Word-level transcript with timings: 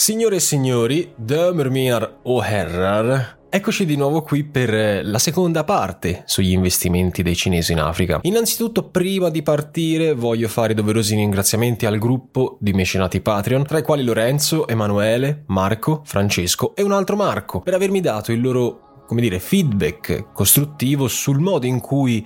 Signore 0.00 0.36
e 0.36 0.40
signori, 0.40 1.12
Dömermir 1.14 2.20
o 2.22 2.42
Herrar, 2.42 3.36
Eccoci 3.50 3.84
di 3.84 3.96
nuovo 3.96 4.22
qui 4.22 4.44
per 4.44 5.04
la 5.04 5.18
seconda 5.18 5.62
parte 5.62 6.22
sugli 6.24 6.52
investimenti 6.52 7.22
dei 7.22 7.36
cinesi 7.36 7.72
in 7.72 7.80
Africa. 7.80 8.20
Innanzitutto, 8.22 8.88
prima 8.88 9.28
di 9.28 9.42
partire, 9.42 10.14
voglio 10.14 10.48
fare 10.48 10.72
doverosi 10.72 11.16
ringraziamenti 11.16 11.84
al 11.84 11.98
gruppo 11.98 12.56
di 12.60 12.72
mecenati 12.72 13.20
Patreon, 13.20 13.66
tra 13.66 13.76
i 13.76 13.82
quali 13.82 14.02
Lorenzo, 14.02 14.66
Emanuele, 14.66 15.42
Marco, 15.48 16.00
Francesco 16.06 16.74
e 16.74 16.82
un 16.82 16.92
altro 16.92 17.16
Marco, 17.16 17.60
per 17.60 17.74
avermi 17.74 18.00
dato 18.00 18.32
il 18.32 18.40
loro 18.40 19.04
come 19.06 19.20
dire, 19.20 19.40
feedback 19.40 20.32
costruttivo 20.32 21.08
sul 21.08 21.40
modo 21.40 21.66
in 21.66 21.80
cui 21.80 22.24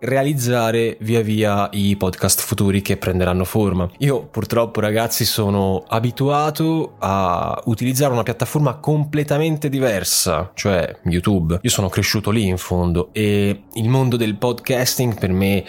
realizzare 0.00 0.96
via 1.00 1.20
via 1.20 1.68
i 1.72 1.96
podcast 1.96 2.40
futuri 2.40 2.82
che 2.82 2.96
prenderanno 2.96 3.44
forma. 3.44 3.88
Io 3.98 4.26
purtroppo 4.26 4.80
ragazzi 4.80 5.24
sono 5.24 5.84
abituato 5.86 6.94
a 6.98 7.60
utilizzare 7.66 8.12
una 8.12 8.22
piattaforma 8.22 8.76
completamente 8.76 9.68
diversa, 9.68 10.50
cioè 10.54 10.98
YouTube. 11.04 11.58
Io 11.62 11.70
sono 11.70 11.88
cresciuto 11.88 12.30
lì 12.30 12.46
in 12.46 12.58
fondo 12.58 13.10
e 13.12 13.62
il 13.74 13.88
mondo 13.88 14.16
del 14.16 14.36
podcasting 14.36 15.18
per 15.18 15.30
me 15.30 15.64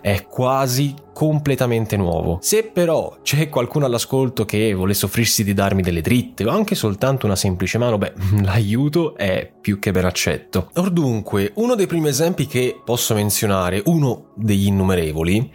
è 0.00 0.24
quasi 0.26 0.94
completamente 1.14 1.96
nuovo. 1.96 2.38
Se 2.42 2.64
però 2.64 3.18
c'è 3.22 3.48
qualcuno 3.48 3.86
all'ascolto 3.86 4.44
che 4.44 4.74
volesse 4.74 5.06
offrirsi 5.06 5.44
di 5.44 5.54
darmi 5.54 5.80
delle 5.80 6.02
dritte 6.02 6.44
o 6.44 6.50
anche 6.50 6.74
soltanto 6.74 7.24
una 7.24 7.36
semplice 7.36 7.78
mano, 7.78 7.96
beh, 7.96 8.12
l'aiuto 8.42 9.16
è 9.16 9.50
più 9.58 9.78
che 9.78 9.92
ben 9.92 10.04
accetto. 10.04 10.68
Or 10.74 10.90
dunque, 10.90 11.52
uno 11.54 11.74
dei 11.76 11.86
primi 11.86 12.08
esempi 12.08 12.46
che 12.46 12.78
posso 12.84 13.14
menzionare, 13.14 13.73
uno 13.84 14.30
degli 14.34 14.66
innumerevoli, 14.66 15.50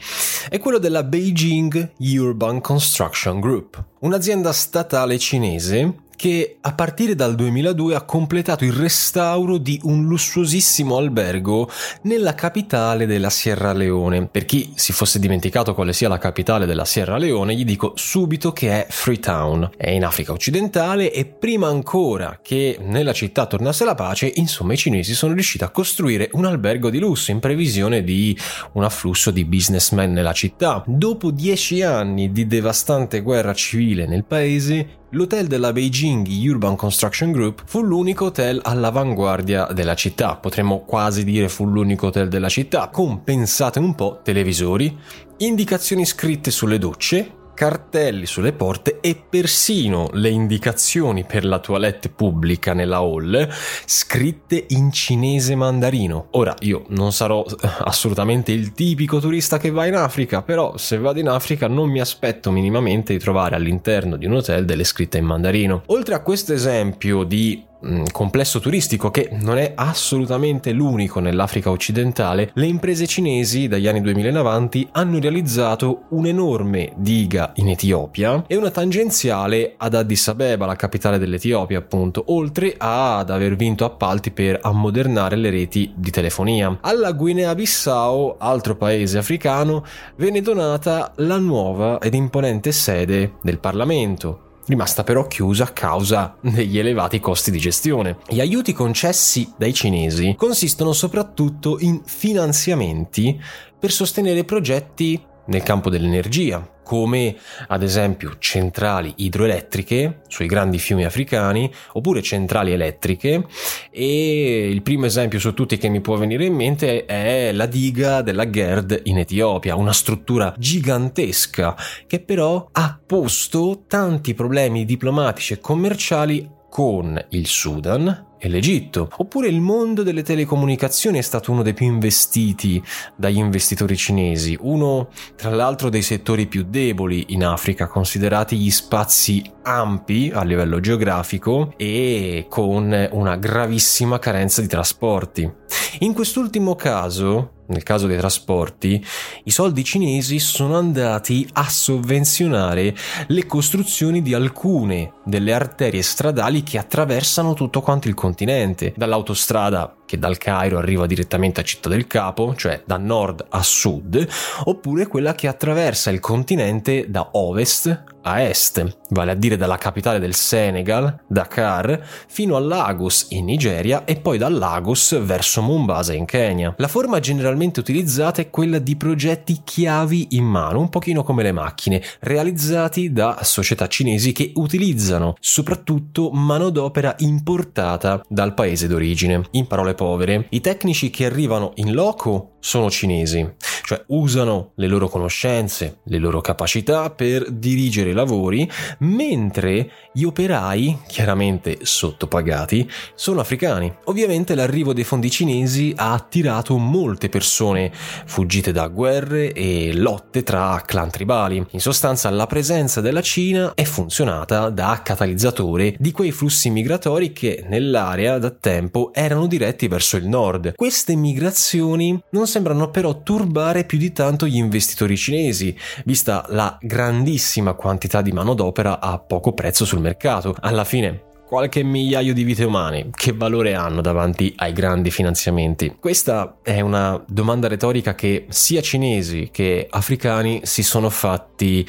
è 0.50 0.60
quello 0.60 0.78
della 0.78 1.04
Beijing 1.04 1.94
Urban 1.98 2.62
Construction 2.62 3.40
Group, 3.40 3.84
un'azienda 4.00 4.52
statale 4.52 5.18
cinese 5.18 6.08
che 6.20 6.58
a 6.60 6.74
partire 6.74 7.16
dal 7.16 7.34
2002 7.34 7.96
ha 7.96 8.02
completato 8.02 8.66
il 8.66 8.74
restauro 8.74 9.58
di 9.58 9.80
un 9.84 10.04
lussuosissimo 10.04 10.98
albergo 10.98 11.70
nella 12.02 12.36
capitale 12.36 13.06
della 13.06 13.30
Sierra 13.30 13.72
Leone. 13.72 14.28
Per 14.28 14.44
chi 14.44 14.74
si 14.76 14.92
fosse 14.92 15.18
dimenticato 15.18 15.74
quale 15.74 15.94
sia 15.94 16.10
la 16.10 16.18
capitale 16.18 16.66
della 16.66 16.84
Sierra 16.84 17.16
Leone, 17.16 17.56
gli 17.56 17.64
dico 17.64 17.94
subito 17.96 18.52
che 18.52 18.70
è 18.70 18.88
Freetown. 18.90 19.70
È 19.78 19.90
in 19.92 20.04
Africa 20.04 20.34
occidentale 20.34 21.14
e 21.14 21.24
prima 21.24 21.70
ancora 21.70 22.40
che 22.44 22.78
nella 22.82 23.14
città 23.14 23.46
tornasse 23.46 23.86
la 23.86 23.96
pace, 23.96 24.30
insomma 24.36 24.74
i 24.74 24.78
cinesi 24.78 25.14
sono 25.14 25.32
riusciti 25.32 25.64
a 25.64 25.70
costruire 25.70 26.28
un 26.34 26.44
albergo 26.44 26.90
di 26.90 27.00
lusso 27.00 27.32
in 27.32 27.40
previsione 27.40 28.04
di 28.04 28.38
un 28.74 28.84
afflusso 28.84 29.32
di 29.32 29.46
businessmen 29.46 30.12
nella 30.12 30.34
città. 30.34 30.84
Dopo 30.86 31.32
dieci 31.32 31.82
anni 31.82 32.34
di 32.34 32.46
devastante 32.46 33.22
guerra 33.22 33.54
civile 33.54 34.06
nel 34.06 34.26
paese, 34.26 34.98
L'hotel 35.14 35.48
della 35.48 35.74
Beijing 35.74 36.28
Urban 36.28 36.76
Construction 36.76 37.32
Group 37.32 37.64
fu 37.66 37.82
l'unico 37.82 38.26
hotel 38.26 38.60
all'avanguardia 38.62 39.66
della 39.74 39.96
città, 39.96 40.36
potremmo 40.36 40.82
quasi 40.82 41.24
dire 41.24 41.50
fu 41.50 41.66
l'unico 41.66 42.08
hotel 42.08 42.28
della 42.28 42.48
città, 42.48 42.90
con 42.90 43.24
pensate 43.24 43.80
un 43.80 43.96
po' 43.96 44.20
televisori, 44.24 44.96
indicazioni 45.38 46.06
scritte 46.06 46.52
sulle 46.52 46.78
docce, 46.78 47.38
cartelli 47.60 48.26
sulle 48.26 48.54
porte 48.54 49.00
e 49.02 49.22
persino 49.30 50.08
le 50.14 50.30
indicazioni 50.30 51.26
per 51.26 51.44
la 51.44 51.60
toilette 51.60 52.08
pubblica 52.08 52.74
nella 52.74 53.00
hall 53.00 53.50
scritte 53.84 54.64
in 54.70 54.94
cinese 54.94 55.56
mandarino. 55.56 56.28
Ora 56.32 56.56
io 56.62 56.86
non 56.88 57.12
sarò 57.12 57.44
eh, 57.44 57.68
assolutamente 57.80 58.54
il 58.54 58.72
tipico 58.72 59.20
turista 59.20 59.58
che 59.58 59.72
va 59.72 59.86
in 59.88 59.96
Africa, 59.96 60.42
però 60.42 60.78
se 60.78 61.00
vado 61.00 61.20
in 61.20 61.28
Africa 61.28 61.68
non 61.68 61.90
mi 61.90 62.00
aspetto 62.00 62.50
minimamente 62.50 63.12
di 63.12 63.20
trovare 63.20 63.58
all'interno 63.58 64.16
di 64.16 64.26
un 64.26 64.36
hotel 64.36 64.64
delle 64.64 64.86
scritte 64.86 65.18
in 65.18 65.26
mandarino. 65.26 65.84
Oltre 65.88 66.16
a 66.16 66.22
questo 66.22 66.54
esempio 66.54 67.26
di 67.26 67.68
complesso 68.12 68.60
turistico 68.60 69.10
che 69.10 69.30
non 69.40 69.58
è 69.58 69.74
assolutamente 69.76 70.72
l'unico 70.72 71.20
nell'Africa 71.20 71.70
occidentale, 71.70 72.52
le 72.54 72.66
imprese 72.66 73.08
cinesi 73.08 73.68
dagli 73.68 73.88
anni 73.88 74.02
2000 74.02 74.30
in 74.30 74.38
avanti 74.38 74.88
hanno 74.92 75.20
realizzato 75.20 76.04
un'enorme 76.10 76.94
diga 76.98 77.52
in 77.56 77.70
Etiopia 77.70 78.44
e 78.48 78.56
una 78.56 78.72
tangenziale 78.72 79.76
ad 79.78 79.94
Addis 79.94 80.28
Abeba, 80.28 80.66
la 80.66 80.76
capitale 80.76 81.18
dell'Etiopia 81.18 81.80
appunto, 81.80 82.24
oltre 82.28 82.76
ad 82.78 83.30
aver 83.30 83.56
vinto 83.56 83.86
appalti 83.86 84.32
per 84.32 84.60
ammodernare 84.62 85.36
le 85.36 85.50
reti 85.50 85.94
di 85.96 86.12
telefonia. 86.12 86.78
Alla 86.82 87.12
Guinea-Bissau, 87.12 88.36
altro 88.38 88.76
paese 88.76 89.18
africano, 89.18 89.86
venne 90.18 90.42
donata 90.42 91.14
la 91.18 91.38
nuova 91.38 92.00
ed 92.00 92.14
imponente 92.14 92.72
sede 92.72 93.34
del 93.42 93.60
Parlamento 93.60 94.48
rimasta 94.70 95.04
però 95.04 95.26
chiusa 95.28 95.64
a 95.66 95.72
causa 95.72 96.36
degli 96.40 96.78
elevati 96.78 97.20
costi 97.20 97.50
di 97.52 97.58
gestione. 97.58 98.18
Gli 98.28 98.40
aiuti 98.40 98.72
concessi 98.72 99.52
dai 99.58 99.74
cinesi 99.74 100.36
consistono 100.38 100.94
soprattutto 100.94 101.78
in 101.80 102.02
finanziamenti 102.06 103.38
per 103.80 103.92
sostenere 103.92 104.44
progetti 104.44 105.20
nel 105.50 105.64
campo 105.64 105.90
dell'energia, 105.90 106.78
come 106.84 107.36
ad 107.68 107.84
esempio 107.84 108.38
centrali 108.40 109.14
idroelettriche 109.18 110.22
sui 110.28 110.48
grandi 110.48 110.80
fiumi 110.80 111.06
africani 111.06 111.72
oppure 111.94 112.24
centrali 112.24 112.72
elettriche. 112.72 113.46
E 113.92 114.70
il 114.72 114.82
primo 114.82 115.06
esempio 115.06 115.38
su 115.38 115.54
tutti 115.54 115.78
che 115.78 115.90
mi 115.90 116.02
può 116.02 116.16
venire 116.16 116.46
in 116.46 116.56
mente 116.56 117.06
è 117.06 117.52
la 117.52 117.68
diga 117.68 118.22
della 118.22 118.50
GERD 118.50 119.02
in 119.04 119.20
Etiopia, 119.20 119.76
una 119.76 119.94
struttura 119.94 120.54
gigantesca 120.58 121.76
che 122.08 122.20
però 122.22 122.70
ha 122.72 123.00
posto 123.06 123.84
tanti 123.88 124.34
problemi 124.34 124.86
diplomatici 124.86 125.54
e 125.54 125.60
commerciali 125.60 126.58
con 126.70 127.22
il 127.30 127.48
Sudan 127.48 128.28
e 128.38 128.48
l'Egitto. 128.48 129.10
Oppure 129.18 129.48
il 129.48 129.60
mondo 129.60 130.04
delle 130.04 130.24
telecomunicazioni 130.24 131.18
è 131.18 131.22
stato 131.22 131.52
uno 131.52 131.62
dei 131.62 131.74
più 131.74 131.86
investiti 131.86 132.82
dagli 133.16 133.38
investitori 133.38 133.98
cinesi, 133.98 134.58
uno 134.62 135.10
tra 135.36 135.50
l'altro 135.50 135.90
dei 135.90 136.02
settori 136.02 136.48
più 136.48 136.64
deboli 136.64 137.26
in 137.30 137.44
Africa, 137.44 137.88
considerati 137.88 138.58
gli 138.58 138.72
spazi 138.72 139.44
ampi 139.64 140.32
a 140.34 140.44
livello 140.44 140.80
geografico 140.80 141.74
e 141.76 142.46
con 142.50 143.10
una 143.12 143.36
gravissima 143.36 144.20
carenza 144.20 144.62
di 144.62 144.68
trasporti. 144.68 145.52
In 146.00 146.14
quest'ultimo 146.14 146.76
caso, 146.76 147.58
nel 147.70 147.84
caso 147.84 148.08
dei 148.08 148.18
trasporti, 148.18 149.04
i 149.44 149.52
soldi 149.52 149.84
cinesi 149.84 150.40
sono 150.40 150.78
andati 150.78 151.48
a 151.54 151.68
sovvenzionare 151.68 152.96
le 153.28 153.46
costruzioni 153.46 154.22
di 154.22 154.34
alcune 154.34 155.14
delle 155.24 155.54
arterie 155.54 156.02
stradali 156.02 156.64
che 156.64 156.78
attraversano 156.78 157.54
tutto 157.54 157.82
quanto 157.82 158.08
il 158.08 158.14
continente, 158.14 158.94
dall'autostrada 158.96 159.96
che 160.06 160.18
dal 160.18 160.38
Cairo 160.38 160.80
arriva 160.80 161.06
direttamente 161.06 161.62
a 161.62 161.64
Città 161.64 161.88
del 161.88 162.08
Capo, 162.08 162.56
cioè 162.56 162.82
da 162.84 162.98
nord 162.98 163.46
a 163.50 163.62
sud, 163.62 164.28
oppure 164.64 165.06
quella 165.06 165.36
che 165.36 165.48
attraversa 165.48 166.10
il 166.10 166.20
continente 166.20 167.06
da 167.10 167.30
ovest 167.34 168.18
a 168.22 168.42
est, 168.44 168.98
vale 169.10 169.32
a 169.32 169.36
dire 169.36 169.58
dalla 169.58 169.78
capitale 169.78 170.20
del 170.20 170.34
Senegal, 170.34 171.24
Dakar, 171.28 172.02
fino 172.28 172.56
a 172.56 172.60
Lagos 172.60 173.28
in 173.30 173.46
Nigeria 173.46 174.06
e 174.06 174.18
poi 174.18 174.38
da 174.38 174.50
Lagos 174.50 175.20
verso 175.22 175.62
Mombasa 175.62 176.14
in 176.14 176.26
Kenya. 176.26 176.74
La 176.78 176.88
forma 176.88 177.20
generalmente 177.20 177.80
utilizzata 177.80 178.42
è 178.42 178.50
quella 178.50 178.80
di 178.80 178.96
progetti 178.96 179.62
chiavi 179.64 180.28
in 180.32 180.46
mano, 180.46 180.80
un 180.80 180.90
pochino 180.90 181.24
come 181.24 181.44
le 181.44 181.52
macchine, 181.52 182.02
realizzati 182.22 183.12
da 183.12 183.40
società 183.44 183.88
cinesi 183.88 184.32
che 184.32 184.52
utilizzano 184.56 185.36
soprattutto 185.40 186.30
manodopera 186.32 187.16
importata 187.20 188.22
dal 188.28 188.54
paese 188.54 188.88
d'origine. 188.88 189.44
In 189.52 189.68
parole 189.68 189.94
povere, 189.94 190.48
i 190.50 190.62
tecnici 190.62 191.10
che 191.10 191.26
arrivano 191.26 191.72
in 191.76 191.94
loco 191.94 192.56
sono 192.60 192.90
cinesi, 192.90 193.48
cioè 193.84 194.04
usano 194.08 194.72
le 194.76 194.88
loro 194.88 195.08
conoscenze, 195.08 196.00
le 196.04 196.18
loro 196.18 196.42
capacità 196.42 197.10
per 197.10 197.50
dirigere 197.52 198.09
i 198.10 198.14
lavori, 198.14 198.70
mentre 199.00 199.92
gli 200.14 200.24
operai, 200.24 201.00
chiaramente 201.08 201.80
sottopagati, 201.82 202.90
sono 203.16 203.40
africani. 203.40 203.94
Ovviamente 204.06 204.56
l'arrivo 204.56 204.94
dei 204.94 205.04
fondi 205.04 205.30
cinesi 205.30 205.94
ha 205.96 206.14
attirato 206.14 206.78
molte 206.78 207.30
persone 207.30 207.92
fuggite 207.94 208.72
da 208.72 208.88
guerre 208.88 209.54
e 209.54 209.94
lotte 209.94 210.44
tra 210.44 210.82
clan 210.86 211.10
tribali. 211.10 211.66
In 211.72 211.80
sostanza 211.80 212.30
la 212.30 212.48
presenza 212.48 213.02
della 213.02 213.22
Cina 213.22 213.74
è 213.76 213.84
funzionata 213.84 214.70
da 214.70 215.02
catalizzatore 215.04 215.96
di 216.00 216.12
quei 216.12 216.32
flussi 216.32 216.70
migratori 216.70 217.32
che 217.32 217.64
nell'area 217.68 218.38
da 218.38 218.50
tempo 218.50 219.12
erano 219.14 219.48
diretti 219.48 219.88
verso 219.88 220.18
il 220.18 220.28
nord. 220.28 220.74
Queste 220.76 221.16
migrazioni 221.16 222.20
non 222.32 222.48
sembrano 222.48 222.90
però 222.90 223.22
turbare 223.22 223.86
più 223.86 223.98
di 223.98 224.12
tanto 224.12 224.48
gli 224.48 224.58
investitori 224.58 225.18
cinesi, 225.18 225.76
vista 226.06 226.46
la 226.50 226.78
grandissima 226.82 227.74
quantità 227.74 227.99
di 228.22 228.32
manodopera 228.32 229.00
a 229.00 229.20
poco 229.20 229.54
prezzo 229.54 229.86
sul 229.86 230.00
mercato. 230.00 230.56
Alla 230.60 230.84
fine 230.84 231.24
qualche 231.50 231.82
migliaio 231.82 232.32
di 232.32 232.44
vite 232.44 232.64
umane, 232.64 233.10
che 233.12 233.34
valore 233.34 233.74
hanno 233.74 234.02
davanti 234.02 234.54
ai 234.58 234.72
grandi 234.72 235.10
finanziamenti? 235.10 235.96
Questa 236.00 236.58
è 236.62 236.80
una 236.80 237.20
domanda 237.28 237.68
retorica 237.68 238.14
che 238.14 238.46
sia 238.50 238.82
cinesi 238.82 239.50
che 239.52 239.88
africani 239.90 240.62
si 240.64 240.84
sono 240.84 241.10
fatti 241.10 241.84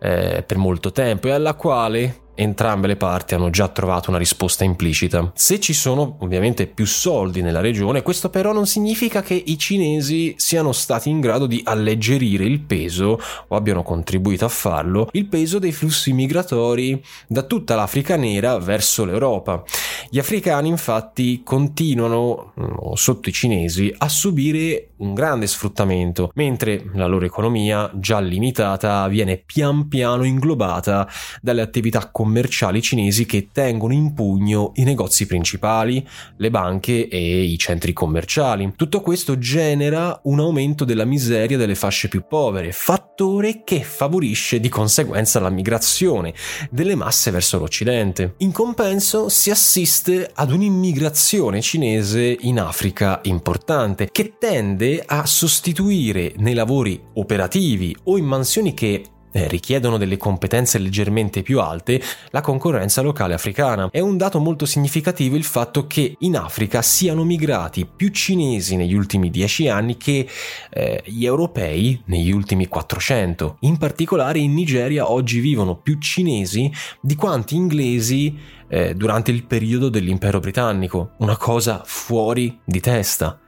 eh, 0.00 0.44
per 0.46 0.58
molto 0.58 0.92
tempo 0.92 1.28
e 1.28 1.30
alla 1.30 1.54
quale 1.54 2.24
entrambe 2.36 2.86
le 2.86 2.96
parti 2.96 3.34
hanno 3.34 3.50
già 3.50 3.66
trovato 3.68 4.10
una 4.10 4.18
risposta 4.18 4.62
implicita. 4.62 5.32
Se 5.34 5.58
ci 5.58 5.72
sono 5.72 6.18
ovviamente 6.20 6.66
più 6.66 6.86
soldi 6.86 7.42
nella 7.42 7.60
regione, 7.60 8.02
questo 8.02 8.28
però 8.30 8.52
non 8.52 8.66
significa 8.66 9.22
che 9.22 9.34
i 9.34 9.58
cinesi 9.58 10.34
siano 10.36 10.72
stati 10.72 11.08
in 11.08 11.20
grado 11.20 11.46
di 11.46 11.60
alleggerire 11.64 12.44
il 12.44 12.60
peso, 12.60 13.20
o 13.48 13.56
abbiano 13.56 13.82
contribuito 13.82 14.44
a 14.44 14.48
farlo, 14.48 15.08
il 15.12 15.26
peso 15.26 15.58
dei 15.58 15.72
flussi 15.72 16.12
migratori 16.12 17.02
da 17.26 17.42
tutta 17.42 17.74
l'Africa 17.74 18.16
nera 18.16 18.58
verso 18.58 19.04
l'Europa. 19.04 19.64
Gli 20.10 20.18
africani 20.18 20.68
infatti 20.68 21.42
continuano, 21.42 22.52
mm, 22.60 22.92
sotto 22.94 23.28
i 23.28 23.32
cinesi, 23.32 23.92
a 23.96 24.08
subire 24.08 24.90
un 24.98 25.14
grande 25.14 25.46
sfruttamento, 25.46 26.30
mentre 26.34 26.84
la 26.94 27.06
loro 27.06 27.24
economia, 27.24 27.90
già 27.94 28.20
limitata, 28.20 29.08
viene 29.08 29.42
pian 29.44 29.88
piano 29.88 30.24
inglobata 30.24 31.08
dalle 31.40 31.62
attività 31.62 32.10
commerciali 32.10 32.24
commerciali 32.26 32.82
cinesi 32.82 33.24
che 33.24 33.50
tengono 33.52 33.92
in 33.92 34.12
pugno 34.12 34.72
i 34.74 34.82
negozi 34.82 35.26
principali, 35.26 36.04
le 36.38 36.50
banche 36.50 37.06
e 37.06 37.42
i 37.44 37.56
centri 37.56 37.92
commerciali. 37.92 38.72
Tutto 38.74 39.00
questo 39.00 39.38
genera 39.38 40.18
un 40.24 40.40
aumento 40.40 40.84
della 40.84 41.04
miseria 41.04 41.56
delle 41.56 41.76
fasce 41.76 42.08
più 42.08 42.24
povere, 42.28 42.72
fattore 42.72 43.62
che 43.62 43.80
favorisce 43.84 44.58
di 44.58 44.68
conseguenza 44.68 45.38
la 45.38 45.50
migrazione 45.50 46.34
delle 46.68 46.96
masse 46.96 47.30
verso 47.30 47.58
l'Occidente. 47.58 48.34
In 48.38 48.50
compenso 48.50 49.28
si 49.28 49.50
assiste 49.50 50.28
ad 50.34 50.50
un'immigrazione 50.50 51.60
cinese 51.60 52.36
in 52.40 52.58
Africa 52.58 53.20
importante 53.22 54.08
che 54.10 54.34
tende 54.36 55.00
a 55.06 55.26
sostituire 55.26 56.32
nei 56.38 56.54
lavori 56.54 57.00
operativi 57.14 57.94
o 58.04 58.18
in 58.18 58.24
mansioni 58.24 58.74
che 58.74 59.04
eh, 59.36 59.48
richiedono 59.48 59.98
delle 59.98 60.16
competenze 60.16 60.78
leggermente 60.78 61.42
più 61.42 61.60
alte 61.60 62.00
la 62.30 62.40
concorrenza 62.40 63.02
locale 63.02 63.34
africana. 63.34 63.88
È 63.90 64.00
un 64.00 64.16
dato 64.16 64.40
molto 64.40 64.64
significativo 64.64 65.36
il 65.36 65.44
fatto 65.44 65.86
che 65.86 66.16
in 66.20 66.36
Africa 66.36 66.80
siano 66.80 67.22
migrati 67.22 67.86
più 67.86 68.08
cinesi 68.08 68.76
negli 68.76 68.94
ultimi 68.94 69.28
dieci 69.30 69.68
anni 69.68 69.98
che 69.98 70.26
eh, 70.70 71.02
gli 71.04 71.26
europei 71.26 72.00
negli 72.06 72.32
ultimi 72.32 72.66
400. 72.66 73.58
In 73.60 73.76
particolare 73.76 74.38
in 74.38 74.54
Nigeria 74.54 75.10
oggi 75.10 75.40
vivono 75.40 75.76
più 75.76 75.98
cinesi 75.98 76.72
di 77.00 77.14
quanti 77.14 77.56
inglesi 77.56 78.34
eh, 78.68 78.94
durante 78.94 79.30
il 79.30 79.44
periodo 79.44 79.90
dell'impero 79.90 80.40
britannico. 80.40 81.10
Una 81.18 81.36
cosa 81.36 81.82
fuori 81.84 82.58
di 82.64 82.80
testa. 82.80 83.38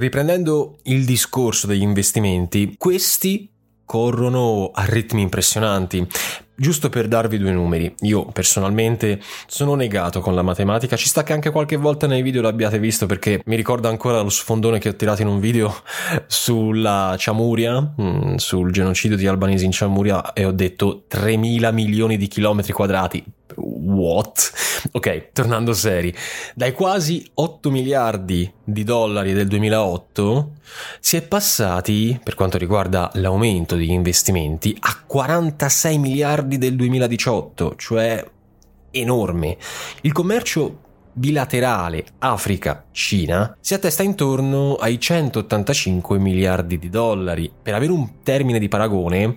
Riprendendo 0.00 0.78
il 0.84 1.04
discorso 1.04 1.66
degli 1.66 1.82
investimenti, 1.82 2.74
questi 2.78 3.50
corrono 3.84 4.70
a 4.72 4.86
ritmi 4.86 5.20
impressionanti. 5.20 6.08
Giusto 6.60 6.90
per 6.90 7.08
darvi 7.08 7.38
due 7.38 7.52
numeri, 7.52 7.94
io 8.00 8.26
personalmente 8.26 9.18
sono 9.46 9.74
negato 9.74 10.20
con 10.20 10.34
la 10.34 10.42
matematica, 10.42 10.94
ci 10.94 11.08
sta 11.08 11.22
che 11.22 11.32
anche 11.32 11.48
qualche 11.48 11.76
volta 11.76 12.06
nei 12.06 12.20
video 12.20 12.42
l'abbiate 12.42 12.78
visto 12.78 13.06
perché 13.06 13.40
mi 13.46 13.56
ricordo 13.56 13.88
ancora 13.88 14.20
lo 14.20 14.28
sfondone 14.28 14.78
che 14.78 14.90
ho 14.90 14.94
tirato 14.94 15.22
in 15.22 15.28
un 15.28 15.40
video 15.40 15.74
sulla 16.28 17.16
Ciamuria, 17.18 17.94
mm, 17.98 18.34
sul 18.34 18.72
genocidio 18.72 19.16
di 19.16 19.26
albanesi 19.26 19.64
in 19.64 19.70
Ciamuria 19.70 20.34
e 20.34 20.44
ho 20.44 20.52
detto 20.52 21.04
3.000 21.10 21.72
milioni 21.72 22.18
di 22.18 22.28
chilometri 22.28 22.74
quadrati. 22.74 23.24
What? 23.56 24.52
Ok, 24.92 25.32
tornando 25.32 25.72
seri, 25.72 26.14
dai 26.54 26.72
quasi 26.72 27.26
8 27.34 27.70
miliardi 27.70 28.50
di 28.62 28.84
dollari 28.84 29.32
del 29.32 29.48
2008 29.48 30.52
si 31.00 31.16
è 31.16 31.22
passati, 31.22 32.18
per 32.22 32.34
quanto 32.34 32.56
riguarda 32.56 33.10
l'aumento 33.14 33.74
degli 33.74 33.90
investimenti, 33.90 34.76
a 34.78 35.02
46 35.04 35.98
miliardi 35.98 36.49
del 36.58 36.76
2018, 36.76 37.74
cioè 37.76 38.24
enorme. 38.90 39.56
Il 40.02 40.12
commercio 40.12 40.88
bilaterale 41.12 42.04
Africa-Cina 42.18 43.56
si 43.60 43.74
attesta 43.74 44.02
intorno 44.02 44.76
ai 44.76 44.98
185 44.98 46.18
miliardi 46.18 46.78
di 46.78 46.88
dollari. 46.88 47.50
Per 47.62 47.74
avere 47.74 47.92
un 47.92 48.22
termine 48.22 48.58
di 48.58 48.68
paragone, 48.68 49.36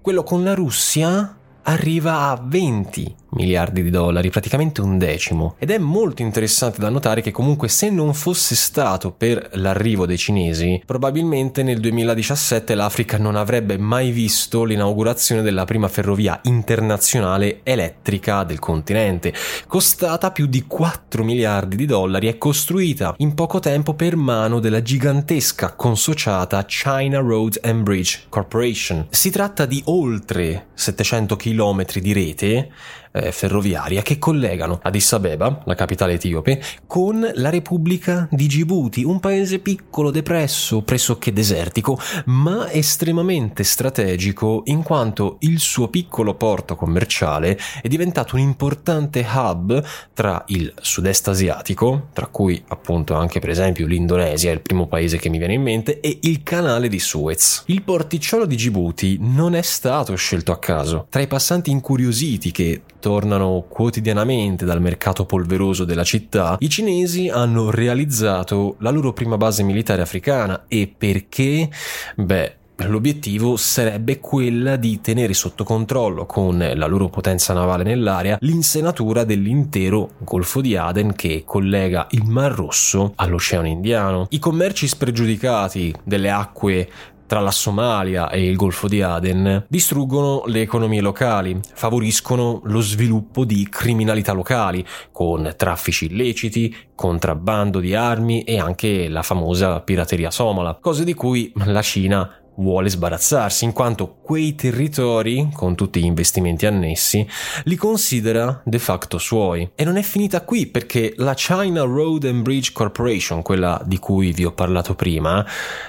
quello 0.00 0.22
con 0.22 0.42
la 0.42 0.54
Russia 0.54 1.36
arriva 1.62 2.28
a 2.28 2.40
20 2.42 3.16
miliardi 3.32 3.82
di 3.82 3.90
dollari, 3.90 4.30
praticamente 4.30 4.80
un 4.80 4.98
decimo. 4.98 5.56
Ed 5.58 5.70
è 5.70 5.78
molto 5.78 6.22
interessante 6.22 6.80
da 6.80 6.88
notare 6.88 7.20
che 7.20 7.30
comunque 7.30 7.68
se 7.68 7.90
non 7.90 8.14
fosse 8.14 8.54
stato 8.54 9.12
per 9.12 9.50
l'arrivo 9.54 10.06
dei 10.06 10.18
cinesi, 10.18 10.82
probabilmente 10.84 11.62
nel 11.62 11.80
2017 11.80 12.74
l'Africa 12.74 13.18
non 13.18 13.36
avrebbe 13.36 13.78
mai 13.78 14.10
visto 14.10 14.64
l'inaugurazione 14.64 15.42
della 15.42 15.64
prima 15.64 15.88
ferrovia 15.88 16.40
internazionale 16.44 17.60
elettrica 17.62 18.44
del 18.44 18.58
continente, 18.58 19.32
costata 19.66 20.30
più 20.30 20.46
di 20.46 20.64
4 20.66 21.24
miliardi 21.24 21.76
di 21.76 21.86
dollari 21.86 22.28
e 22.28 22.38
costruita 22.38 23.14
in 23.18 23.34
poco 23.34 23.58
tempo 23.58 23.94
per 23.94 24.16
mano 24.16 24.60
della 24.60 24.82
gigantesca 24.82 25.72
consociata 25.72 26.64
China 26.64 27.18
Road 27.18 27.58
and 27.62 27.82
Bridge 27.82 28.22
Corporation. 28.28 29.06
Si 29.10 29.30
tratta 29.30 29.66
di 29.66 29.82
oltre 29.86 30.66
700 30.74 31.36
km 31.36 31.84
di 32.00 32.12
rete 32.12 32.70
eh, 33.12 33.32
ferroviaria 33.32 34.02
che 34.02 34.18
collegano 34.18 34.80
Addis 34.82 35.12
Abeba, 35.12 35.62
la 35.64 35.74
capitale 35.74 36.14
etiope, 36.14 36.60
con 36.86 37.30
la 37.34 37.50
Repubblica 37.50 38.26
di 38.30 38.46
Djibouti, 38.46 39.04
un 39.04 39.20
paese 39.20 39.58
piccolo, 39.58 40.10
depresso, 40.10 40.82
pressoché 40.82 41.32
desertico, 41.32 41.98
ma 42.26 42.70
estremamente 42.70 43.62
strategico 43.62 44.62
in 44.66 44.82
quanto 44.82 45.36
il 45.40 45.58
suo 45.58 45.88
piccolo 45.88 46.34
porto 46.34 46.76
commerciale 46.76 47.58
è 47.80 47.88
diventato 47.88 48.36
un 48.36 48.42
importante 48.42 49.26
hub 49.28 49.84
tra 50.12 50.42
il 50.48 50.72
sud-est 50.80 51.28
asiatico, 51.28 52.08
tra 52.12 52.26
cui 52.26 52.62
appunto 52.68 53.14
anche 53.14 53.40
per 53.40 53.50
esempio 53.50 53.86
l'Indonesia 53.86 54.50
il 54.50 54.60
primo 54.60 54.86
paese 54.86 55.18
che 55.18 55.28
mi 55.28 55.38
viene 55.38 55.54
in 55.54 55.62
mente, 55.62 56.00
e 56.00 56.18
il 56.22 56.42
canale 56.42 56.88
di 56.88 56.98
Suez. 56.98 57.64
Il 57.66 57.82
porticciolo 57.82 58.46
di 58.46 58.56
Djibouti 58.56 59.18
non 59.20 59.54
è 59.54 59.62
stato 59.62 60.14
scelto 60.14 60.52
a 60.52 60.58
caso. 60.58 61.06
Tra 61.08 61.20
i 61.20 61.26
passanti 61.26 61.70
incuriositi 61.70 62.50
che 62.50 62.82
tornano 63.02 63.64
quotidianamente 63.68 64.64
dal 64.64 64.80
mercato 64.80 65.26
polveroso 65.26 65.84
della 65.84 66.04
città, 66.04 66.56
i 66.60 66.68
cinesi 66.68 67.28
hanno 67.28 67.72
realizzato 67.72 68.76
la 68.78 68.90
loro 68.90 69.12
prima 69.12 69.36
base 69.36 69.64
militare 69.64 70.02
africana 70.02 70.66
e 70.68 70.92
perché? 70.96 71.68
Beh, 72.14 72.60
L'obiettivo 72.86 73.56
sarebbe 73.56 74.18
quella 74.18 74.76
di 74.76 75.00
tenere 75.00 75.34
sotto 75.34 75.62
controllo 75.62 76.26
con 76.26 76.58
la 76.58 76.86
loro 76.86 77.08
potenza 77.08 77.52
navale 77.52 77.84
nell'area 77.84 78.38
l'insenatura 78.40 79.24
dell'intero 79.24 80.12
Golfo 80.18 80.60
di 80.60 80.76
Aden 80.76 81.14
che 81.14 81.44
collega 81.46 82.08
il 82.10 82.24
Mar 82.24 82.52
Rosso 82.52 83.12
all'Oceano 83.16 83.68
Indiano. 83.68 84.26
I 84.30 84.38
commerci 84.38 84.88
spregiudicati 84.88 85.94
delle 86.02 86.30
acque 86.30 86.88
tra 87.32 87.40
la 87.40 87.50
Somalia 87.50 88.28
e 88.28 88.46
il 88.46 88.56
Golfo 88.56 88.88
di 88.88 89.00
Aden 89.00 89.64
distruggono 89.66 90.42
le 90.48 90.60
economie 90.60 91.00
locali, 91.00 91.58
favoriscono 91.72 92.60
lo 92.64 92.82
sviluppo 92.82 93.46
di 93.46 93.66
criminalità 93.70 94.32
locali, 94.32 94.84
con 95.10 95.50
traffici 95.56 96.10
illeciti, 96.10 96.76
contrabbando 96.94 97.80
di 97.80 97.94
armi 97.94 98.42
e 98.42 98.58
anche 98.58 99.08
la 99.08 99.22
famosa 99.22 99.80
pirateria 99.80 100.30
somala, 100.30 100.76
cose 100.78 101.04
di 101.04 101.14
cui 101.14 101.50
la 101.64 101.80
Cina 101.80 102.41
vuole 102.56 102.88
sbarazzarsi, 102.88 103.64
in 103.64 103.72
quanto 103.72 104.16
quei 104.20 104.54
territori, 104.54 105.48
con 105.52 105.74
tutti 105.74 106.00
gli 106.00 106.04
investimenti 106.04 106.66
annessi, 106.66 107.26
li 107.64 107.76
considera 107.76 108.60
de 108.64 108.78
facto 108.78 109.18
suoi. 109.18 109.70
E 109.74 109.84
non 109.84 109.96
è 109.96 110.02
finita 110.02 110.42
qui 110.42 110.66
perché 110.66 111.14
la 111.16 111.34
China 111.34 111.82
Road 111.82 112.24
and 112.24 112.42
Bridge 112.42 112.72
Corporation, 112.72 113.42
quella 113.42 113.80
di 113.84 113.98
cui 113.98 114.32
vi 114.32 114.44
ho 114.44 114.52
parlato 114.52 114.94
prima, 114.94 115.44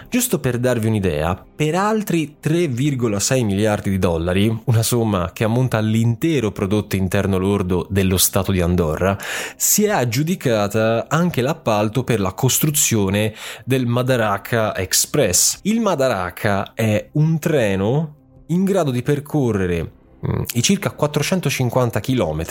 giusto 0.10 0.40
per 0.40 0.58
darvi 0.58 0.88
un'idea, 0.88 1.46
per 1.56 1.76
altri 1.76 2.38
3,6 2.42 3.44
miliardi 3.44 3.92
di 3.92 4.00
dollari, 4.00 4.62
una 4.66 4.82
somma 4.82 5.32
che 5.34 5.44
ammonta 5.44 5.78
all'intero 5.78 6.52
prodotto 6.52 6.96
interno 6.96 7.38
lordo 7.38 7.86
dello 7.90 8.18
Stato 8.18 8.52
di 8.52 8.60
Andorra, 8.60 9.18
si 9.56 9.84
è 9.84 9.90
aggiudicata 9.92 11.06
anche 11.08 11.42
l'appalto 11.42 12.04
per 12.04 12.20
la 12.20 12.34
costruzione 12.34 13.36
del 13.66 13.86
Madaraka 13.86 14.76
Express. 14.76 15.60
Il 15.64 15.80
Madaraka 15.80 16.74
è 16.74 17.10
un 17.14 17.38
treno 17.38 18.16
in 18.48 18.64
grado 18.64 18.90
di 18.90 19.04
percorrere 19.04 19.92
mm, 20.28 20.42
i 20.54 20.64
circa 20.64 20.92
450 20.92 22.00
km 22.00 22.44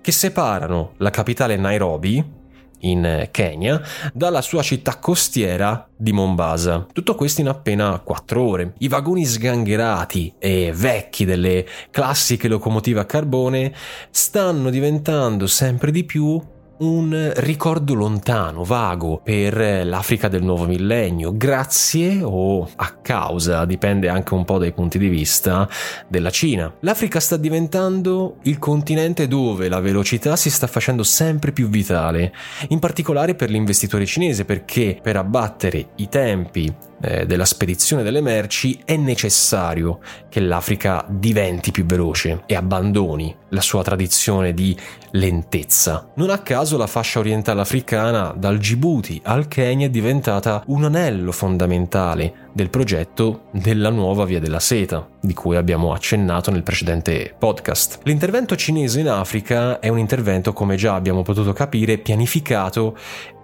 che 0.00 0.12
separano 0.12 0.92
la 0.98 1.10
capitale 1.10 1.56
Nairobi, 1.56 2.42
in 2.84 3.28
Kenya, 3.30 3.80
dalla 4.12 4.40
sua 4.40 4.62
città 4.62 4.98
costiera 4.98 5.88
di 5.96 6.12
Mombasa. 6.12 6.86
Tutto 6.92 7.14
questo 7.14 7.40
in 7.40 7.48
appena 7.48 7.98
4 7.98 8.42
ore. 8.42 8.74
I 8.78 8.88
vagoni 8.88 9.24
sgangherati 9.24 10.34
e 10.38 10.72
vecchi 10.74 11.24
delle 11.24 11.66
classiche 11.90 12.48
locomotive 12.48 13.00
a 13.00 13.04
carbone 13.04 13.74
stanno 14.10 14.70
diventando 14.70 15.46
sempre 15.46 15.90
di 15.90 16.04
più 16.04 16.40
un 16.84 17.32
ricordo 17.36 17.94
lontano, 17.94 18.62
vago 18.64 19.20
per 19.22 19.86
l'Africa 19.86 20.28
del 20.28 20.42
nuovo 20.42 20.66
millennio, 20.66 21.36
grazie 21.36 22.20
o 22.22 22.68
a 22.76 22.96
causa, 23.00 23.64
dipende 23.64 24.08
anche 24.08 24.34
un 24.34 24.44
po' 24.44 24.58
dai 24.58 24.72
punti 24.72 24.98
di 24.98 25.08
vista, 25.08 25.68
della 26.06 26.30
Cina. 26.30 26.72
L'Africa 26.80 27.20
sta 27.20 27.36
diventando 27.36 28.36
il 28.42 28.58
continente 28.58 29.26
dove 29.26 29.68
la 29.68 29.80
velocità 29.80 30.36
si 30.36 30.50
sta 30.50 30.66
facendo 30.66 31.02
sempre 31.02 31.52
più 31.52 31.68
vitale, 31.68 32.32
in 32.68 32.78
particolare 32.78 33.34
per 33.34 33.50
l'investitore 33.50 34.06
cinese 34.06 34.44
perché 34.44 34.98
per 35.00 35.16
abbattere 35.16 35.88
i 35.96 36.08
tempi 36.08 36.72
eh, 37.00 37.26
della 37.26 37.44
spedizione 37.44 38.02
delle 38.02 38.20
merci 38.20 38.80
è 38.84 38.96
necessario 38.96 40.00
che 40.28 40.40
l'Africa 40.40 41.04
diventi 41.08 41.70
più 41.70 41.84
veloce 41.84 42.42
e 42.46 42.54
abbandoni 42.54 43.34
la 43.50 43.60
sua 43.60 43.82
tradizione 43.82 44.52
di 44.52 44.76
lentezza. 45.12 46.10
Non 46.16 46.30
a 46.30 46.38
caso 46.38 46.76
la 46.76 46.86
fascia 46.86 47.20
orientale 47.20 47.60
africana 47.60 48.34
dal 48.36 48.58
Djibouti 48.58 49.20
al 49.24 49.46
Kenya 49.48 49.86
è 49.86 49.90
diventata 49.90 50.62
un 50.66 50.84
anello 50.84 51.30
fondamentale 51.30 52.48
del 52.52 52.70
progetto 52.70 53.44
della 53.52 53.90
nuova 53.90 54.24
via 54.24 54.40
della 54.40 54.60
seta, 54.60 55.08
di 55.20 55.34
cui 55.34 55.56
abbiamo 55.56 55.92
accennato 55.92 56.50
nel 56.50 56.62
precedente 56.62 57.34
podcast. 57.38 58.00
L'intervento 58.04 58.56
cinese 58.56 59.00
in 59.00 59.08
Africa 59.08 59.78
è 59.78 59.88
un 59.88 59.98
intervento, 59.98 60.52
come 60.52 60.76
già 60.76 60.94
abbiamo 60.94 61.22
potuto 61.22 61.52
capire, 61.52 61.98
pianificato 61.98 62.96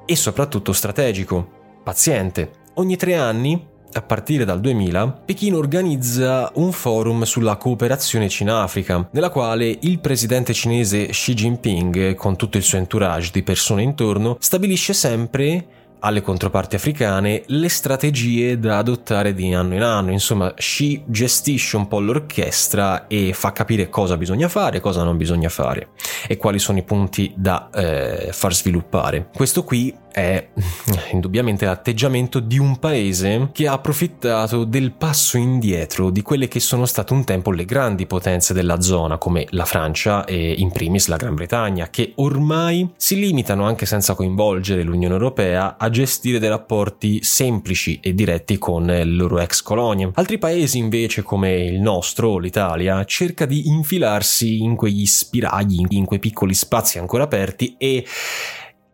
e 0.06 0.16
soprattutto 0.16 0.72
strategico, 0.72 1.58
paziente, 1.84 2.50
Ogni 2.80 2.96
tre 2.96 3.14
anni 3.14 3.62
a 3.92 4.00
partire 4.00 4.46
dal 4.46 4.58
2000, 4.58 5.22
Pechino 5.26 5.58
organizza 5.58 6.50
un 6.54 6.72
forum 6.72 7.24
sulla 7.24 7.56
cooperazione 7.56 8.30
Cina-Africa, 8.30 9.06
nella 9.12 9.28
quale 9.28 9.76
il 9.82 10.00
presidente 10.00 10.54
cinese 10.54 11.08
Xi 11.08 11.34
Jinping, 11.34 12.14
con 12.14 12.36
tutto 12.36 12.56
il 12.56 12.62
suo 12.62 12.78
entourage 12.78 13.32
di 13.34 13.42
persone 13.42 13.82
intorno, 13.82 14.38
stabilisce 14.40 14.94
sempre 14.94 15.79
alle 16.00 16.20
controparti 16.20 16.76
africane 16.76 17.42
le 17.46 17.68
strategie 17.68 18.58
da 18.58 18.78
adottare 18.78 19.34
di 19.34 19.52
anno 19.54 19.74
in 19.74 19.82
anno. 19.82 20.10
Insomma, 20.10 20.52
Xi 20.52 21.04
gestisce 21.06 21.76
un 21.76 21.88
po' 21.88 22.00
l'orchestra 22.00 23.06
e 23.06 23.32
fa 23.32 23.52
capire 23.52 23.88
cosa 23.88 24.16
bisogna 24.16 24.48
fare 24.48 24.80
cosa 24.80 25.04
non 25.04 25.16
bisogna 25.16 25.48
fare 25.48 25.90
e 26.26 26.36
quali 26.36 26.58
sono 26.58 26.78
i 26.78 26.82
punti 26.82 27.32
da 27.36 27.70
eh, 27.72 28.30
far 28.32 28.54
sviluppare. 28.54 29.28
Questo 29.32 29.62
qui 29.64 29.94
è 30.12 30.48
indubbiamente 31.12 31.64
l'atteggiamento 31.64 32.40
di 32.40 32.58
un 32.58 32.78
paese 32.78 33.50
che 33.52 33.68
ha 33.68 33.72
approfittato 33.72 34.64
del 34.64 34.92
passo 34.92 35.36
indietro 35.36 36.10
di 36.10 36.22
quelle 36.22 36.48
che 36.48 36.60
sono 36.60 36.84
state 36.86 37.12
un 37.12 37.24
tempo 37.24 37.52
le 37.52 37.64
grandi 37.64 38.06
potenze 38.06 38.52
della 38.52 38.80
zona, 38.80 39.18
come 39.18 39.46
la 39.50 39.64
Francia 39.64 40.24
e 40.24 40.52
in 40.52 40.72
primis 40.72 41.06
la 41.06 41.16
Gran 41.16 41.34
Bretagna, 41.34 41.88
che 41.90 42.12
ormai 42.16 42.90
si 42.96 43.18
limitano 43.18 43.64
anche 43.66 43.86
senza 43.86 44.14
coinvolgere 44.14 44.82
l'Unione 44.82 45.14
Europea 45.14 45.76
a 45.78 45.89
gestire 45.90 46.38
dei 46.38 46.48
rapporti 46.48 47.22
semplici 47.22 47.98
e 48.02 48.14
diretti 48.14 48.58
con 48.58 48.86
le 48.86 49.04
loro 49.04 49.38
ex 49.38 49.62
colonie. 49.62 50.10
Altri 50.14 50.38
paesi 50.38 50.78
invece 50.78 51.22
come 51.22 51.64
il 51.64 51.80
nostro, 51.80 52.38
l'Italia, 52.38 53.04
cerca 53.04 53.46
di 53.46 53.68
infilarsi 53.68 54.62
in 54.62 54.76
quegli 54.76 55.04
spiragli, 55.04 55.84
in 55.90 56.04
quei 56.04 56.18
piccoli 56.18 56.54
spazi 56.54 56.98
ancora 56.98 57.24
aperti 57.24 57.74
e 57.76 58.04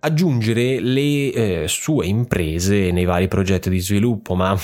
aggiungere 0.00 0.80
le 0.80 1.32
eh, 1.32 1.64
sue 1.68 2.06
imprese 2.06 2.90
nei 2.90 3.04
vari 3.04 3.28
progetti 3.28 3.68
di 3.70 3.80
sviluppo, 3.80 4.34
ma 4.34 4.56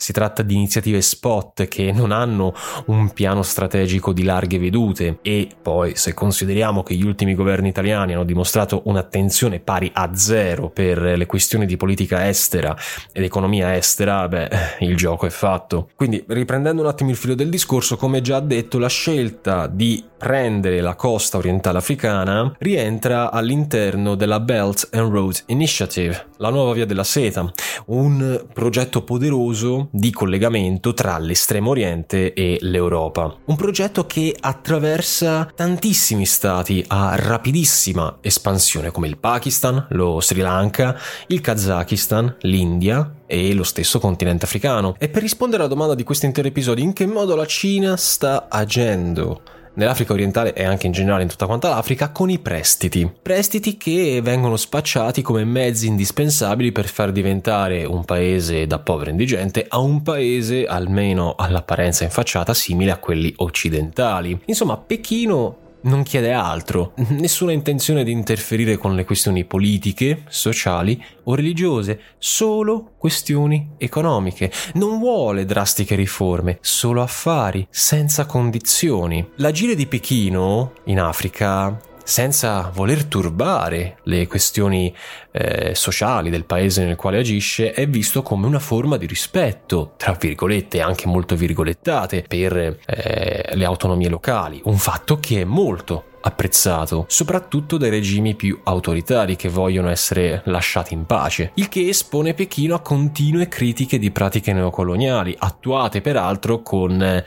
si 0.00 0.12
tratta 0.12 0.42
di 0.42 0.54
iniziative 0.54 1.02
spot 1.02 1.66
che 1.66 1.90
non 1.90 2.12
hanno 2.12 2.54
un 2.86 3.12
piano 3.12 3.42
strategico 3.42 4.12
di 4.12 4.22
larghe 4.22 4.56
vedute 4.56 5.18
e 5.22 5.48
poi 5.60 5.96
se 5.96 6.14
consideriamo 6.14 6.84
che 6.84 6.94
gli 6.94 7.04
ultimi 7.04 7.34
governi 7.34 7.68
italiani 7.68 8.14
hanno 8.14 8.24
dimostrato 8.24 8.82
un'attenzione 8.84 9.58
pari 9.58 9.90
a 9.92 10.14
zero 10.14 10.70
per 10.70 11.00
le 11.00 11.26
questioni 11.26 11.66
di 11.66 11.76
politica 11.76 12.28
estera 12.28 12.76
ed 13.12 13.24
economia 13.24 13.74
estera, 13.74 14.28
beh, 14.28 14.48
il 14.80 14.96
gioco 14.96 15.26
è 15.26 15.30
fatto. 15.30 15.90
Quindi 15.96 16.22
riprendendo 16.28 16.80
un 16.80 16.88
attimo 16.88 17.10
il 17.10 17.16
filo 17.16 17.34
del 17.34 17.48
discorso, 17.48 17.96
come 17.96 18.20
già 18.20 18.38
detto, 18.38 18.78
la 18.78 18.88
scelta 18.88 19.66
di 19.66 20.04
prendere 20.18 20.80
la 20.80 20.94
costa 20.94 21.36
orientale 21.38 21.78
africana 21.78 22.52
rientra 22.58 23.30
all'interno 23.30 24.16
della 24.16 24.40
Belt 24.40 24.88
and 24.92 25.10
Road 25.10 25.44
Initiative, 25.46 26.26
la 26.38 26.50
nuova 26.50 26.72
via 26.72 26.84
della 26.84 27.04
seta, 27.04 27.50
un 27.86 28.46
progetto 28.52 29.04
poderoso 29.04 29.88
di 29.92 30.10
collegamento 30.10 30.92
tra 30.92 31.18
l'estremo 31.18 31.70
oriente 31.70 32.34
e 32.34 32.58
l'Europa. 32.60 33.34
Un 33.44 33.56
progetto 33.56 34.06
che 34.06 34.36
attraversa 34.38 35.48
tantissimi 35.54 36.26
stati 36.26 36.84
a 36.88 37.14
rapidissima 37.16 38.18
espansione 38.20 38.90
come 38.90 39.06
il 39.06 39.18
Pakistan, 39.18 39.86
lo 39.90 40.20
Sri 40.20 40.40
Lanka, 40.40 40.98
il 41.28 41.40
Kazakistan, 41.40 42.36
l'India, 42.40 43.12
e 43.28 43.52
lo 43.52 43.62
stesso 43.62 44.00
continente 44.00 44.46
africano. 44.46 44.96
E 44.98 45.08
per 45.08 45.22
rispondere 45.22 45.62
alla 45.62 45.70
domanda 45.70 45.94
di 45.94 46.02
questo 46.02 46.26
intero 46.26 46.48
episodio, 46.48 46.82
in 46.82 46.94
che 46.94 47.06
modo 47.06 47.36
la 47.36 47.46
Cina 47.46 47.96
sta 47.96 48.46
agendo 48.48 49.42
nell'Africa 49.78 50.12
orientale 50.12 50.52
e 50.52 50.64
anche 50.64 50.86
in 50.86 50.92
generale 50.92 51.22
in 51.22 51.28
tutta 51.28 51.46
quanta 51.46 51.70
l'Africa 51.70 52.10
con 52.10 52.28
i 52.28 52.38
prestiti. 52.38 53.10
Prestiti 53.22 53.76
che 53.76 54.20
vengono 54.22 54.56
spacciati 54.56 55.22
come 55.22 55.44
mezzi 55.44 55.86
indispensabili 55.86 56.72
per 56.72 56.86
far 56.86 57.12
diventare 57.12 57.84
un 57.84 58.04
paese 58.04 58.66
da 58.66 58.78
povero 58.78 59.10
indigente 59.10 59.64
a 59.66 59.78
un 59.78 60.02
paese 60.02 60.66
almeno 60.66 61.34
all'apparenza 61.36 62.04
in 62.04 62.10
facciata 62.10 62.52
simile 62.52 62.90
a 62.90 62.98
quelli 62.98 63.32
occidentali. 63.36 64.38
Insomma, 64.46 64.76
Pechino 64.76 65.66
non 65.82 66.02
chiede 66.02 66.32
altro, 66.32 66.94
nessuna 67.08 67.52
intenzione 67.52 68.04
di 68.04 68.10
interferire 68.10 68.76
con 68.76 68.94
le 68.94 69.04
questioni 69.04 69.44
politiche, 69.44 70.24
sociali 70.28 71.02
o 71.24 71.34
religiose, 71.34 72.00
solo 72.18 72.92
questioni 72.96 73.70
economiche. 73.78 74.50
Non 74.74 74.98
vuole 74.98 75.44
drastiche 75.44 75.94
riforme, 75.94 76.58
solo 76.60 77.02
affari, 77.02 77.66
senza 77.70 78.26
condizioni. 78.26 79.26
L'agire 79.36 79.74
di 79.74 79.86
Pechino 79.86 80.72
in 80.84 81.00
Africa 81.00 81.78
senza 82.08 82.70
voler 82.72 83.04
turbare 83.04 83.98
le 84.04 84.26
questioni 84.26 84.94
eh, 85.30 85.74
sociali 85.74 86.30
del 86.30 86.44
paese 86.44 86.84
nel 86.84 86.96
quale 86.96 87.18
agisce, 87.18 87.72
è 87.72 87.86
visto 87.86 88.22
come 88.22 88.46
una 88.46 88.58
forma 88.58 88.96
di 88.96 89.06
rispetto, 89.06 89.94
tra 89.96 90.16
virgolette, 90.18 90.80
anche 90.80 91.06
molto 91.06 91.36
virgolettate, 91.36 92.24
per 92.26 92.56
eh, 92.56 93.50
le 93.52 93.64
autonomie 93.64 94.08
locali, 94.08 94.60
un 94.64 94.76
fatto 94.76 95.18
che 95.18 95.42
è 95.42 95.44
molto 95.44 96.04
apprezzato, 96.20 97.04
soprattutto 97.08 97.76
dai 97.76 97.90
regimi 97.90 98.34
più 98.34 98.60
autoritari 98.64 99.36
che 99.36 99.48
vogliono 99.48 99.88
essere 99.88 100.42
lasciati 100.46 100.94
in 100.94 101.06
pace, 101.06 101.52
il 101.54 101.68
che 101.68 101.88
espone 101.88 102.34
Pechino 102.34 102.74
a 102.74 102.80
continue 102.80 103.48
critiche 103.48 103.98
di 103.98 104.10
pratiche 104.10 104.52
neocoloniali, 104.52 105.34
attuate 105.38 106.00
peraltro 106.00 106.62
con 106.62 107.00
eh, 107.00 107.24